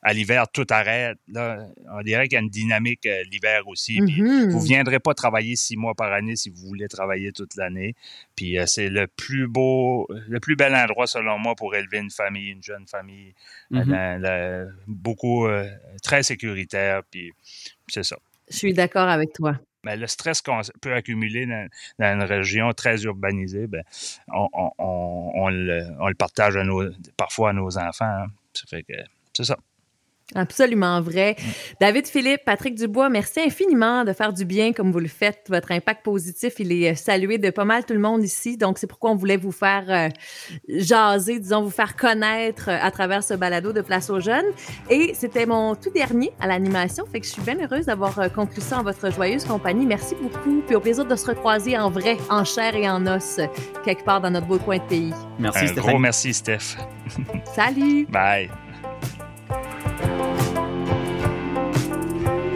à 0.02 0.12
l'hiver, 0.12 0.46
tout 0.52 0.66
arrête. 0.70 1.18
Là, 1.28 1.68
on 1.92 2.02
dirait 2.02 2.26
qu'il 2.26 2.34
y 2.34 2.38
a 2.38 2.42
une 2.42 2.50
dynamique 2.50 3.08
l'hiver 3.30 3.68
aussi. 3.68 4.00
Vous 4.00 4.06
ne 4.06 4.50
Vous 4.50 4.60
viendrez 4.60 4.98
pas 4.98 5.14
travailler 5.14 5.56
six 5.56 5.76
mois 5.76 5.94
par 5.94 6.12
année 6.12 6.36
si 6.36 6.50
vous 6.50 6.66
voulez 6.66 6.88
travailler 6.88 7.32
toute 7.32 7.54
l'année. 7.56 7.94
Puis 8.34 8.56
c'est 8.66 8.88
le 8.88 9.06
plus 9.06 9.46
beau, 9.46 10.08
le 10.28 10.40
plus 10.40 10.56
bel 10.56 10.74
endroit 10.74 11.06
selon 11.06 11.38
moi 11.38 11.54
pour 11.54 11.74
élever 11.76 11.98
une 11.98 12.10
famille, 12.10 12.50
une 12.50 12.62
jeune 12.62 12.86
famille. 12.88 13.34
Mm-hmm. 13.70 14.68
beaucoup 14.88 15.46
très 16.02 16.22
sécuritaire, 16.22 17.02
puis 17.10 17.32
c'est 17.88 18.02
ça. 18.02 18.16
Je 18.50 18.56
suis 18.56 18.72
d'accord 18.72 19.08
avec 19.08 19.32
toi. 19.32 19.58
Mais 19.84 19.96
le 19.96 20.06
stress 20.06 20.40
qu'on 20.40 20.60
peut 20.80 20.94
accumuler 20.94 21.46
dans, 21.46 21.68
une 21.98 22.22
région 22.22 22.72
très 22.72 23.02
urbanisée, 23.02 23.66
ben, 23.66 23.82
on, 24.28 25.48
le, 25.48 26.14
partage 26.14 26.54
parfois 27.16 27.50
à 27.50 27.52
nos 27.52 27.78
enfants. 27.78 28.04
Hein. 28.04 28.26
Ça 28.54 28.64
fait 28.68 28.82
que 28.84 28.94
c'est 29.32 29.44
ça. 29.44 29.56
Absolument 30.34 31.00
vrai. 31.00 31.36
David 31.80 32.06
Philippe, 32.06 32.44
Patrick 32.44 32.74
Dubois, 32.74 33.08
merci 33.08 33.40
infiniment 33.40 34.04
de 34.04 34.12
faire 34.12 34.32
du 34.32 34.44
bien 34.44 34.72
comme 34.72 34.90
vous 34.90 34.98
le 34.98 35.08
faites. 35.08 35.46
Votre 35.48 35.72
impact 35.72 36.02
positif, 36.02 36.54
il 36.58 36.72
est 36.72 36.94
salué 36.94 37.38
de 37.38 37.50
pas 37.50 37.64
mal 37.64 37.84
tout 37.84 37.92
le 37.92 38.00
monde 38.00 38.22
ici. 38.22 38.56
Donc, 38.56 38.78
c'est 38.78 38.86
pourquoi 38.86 39.10
on 39.10 39.16
voulait 39.16 39.36
vous 39.36 39.52
faire 39.52 39.84
euh, 39.88 40.08
jaser, 40.68 41.38
disons, 41.38 41.62
vous 41.62 41.70
faire 41.70 41.96
connaître 41.96 42.68
euh, 42.68 42.78
à 42.80 42.90
travers 42.90 43.22
ce 43.22 43.34
balado 43.34 43.72
de 43.72 43.80
Place 43.80 44.10
aux 44.10 44.20
Jeunes. 44.20 44.46
Et 44.88 45.12
c'était 45.14 45.46
mon 45.46 45.74
tout 45.74 45.90
dernier 45.90 46.32
à 46.40 46.46
l'animation. 46.46 47.04
Fait 47.06 47.20
que 47.20 47.26
je 47.26 47.32
suis 47.32 47.42
bien 47.42 47.56
heureuse 47.62 47.86
d'avoir 47.86 48.18
euh, 48.18 48.28
conclu 48.28 48.60
ça 48.60 48.78
en 48.78 48.82
votre 48.82 49.12
joyeuse 49.12 49.44
compagnie. 49.44 49.86
Merci 49.86 50.14
beaucoup. 50.20 50.62
Puis 50.66 50.76
au 50.76 50.80
plaisir 50.80 51.04
de 51.04 51.16
se 51.16 51.26
recroiser 51.26 51.76
en 51.76 51.90
vrai, 51.90 52.16
en 52.30 52.44
chair 52.44 52.74
et 52.74 52.88
en 52.88 53.06
os, 53.06 53.40
quelque 53.84 54.04
part 54.04 54.20
dans 54.20 54.30
notre 54.30 54.46
beau 54.46 54.58
coin 54.58 54.78
de 54.78 54.82
pays. 54.82 55.14
Merci, 55.38 55.66
Un 55.66 55.72
gros 55.74 55.98
merci, 55.98 56.32
Steph. 56.32 56.76
Salut. 57.54 58.06
Bye. 58.06 58.50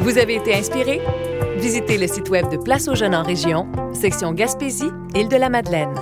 Vous 0.06 0.18
avez 0.18 0.36
été 0.36 0.54
inspiré? 0.54 1.00
Visitez 1.56 1.98
le 1.98 2.06
site 2.06 2.30
web 2.30 2.48
de 2.48 2.56
Place 2.56 2.86
aux 2.86 2.94
jeunes 2.94 3.16
en 3.16 3.24
région, 3.24 3.66
section 3.92 4.30
Gaspésie, 4.30 4.92
Île 5.16 5.28
de 5.28 5.34
la 5.36 5.48
Madeleine. 5.48 5.96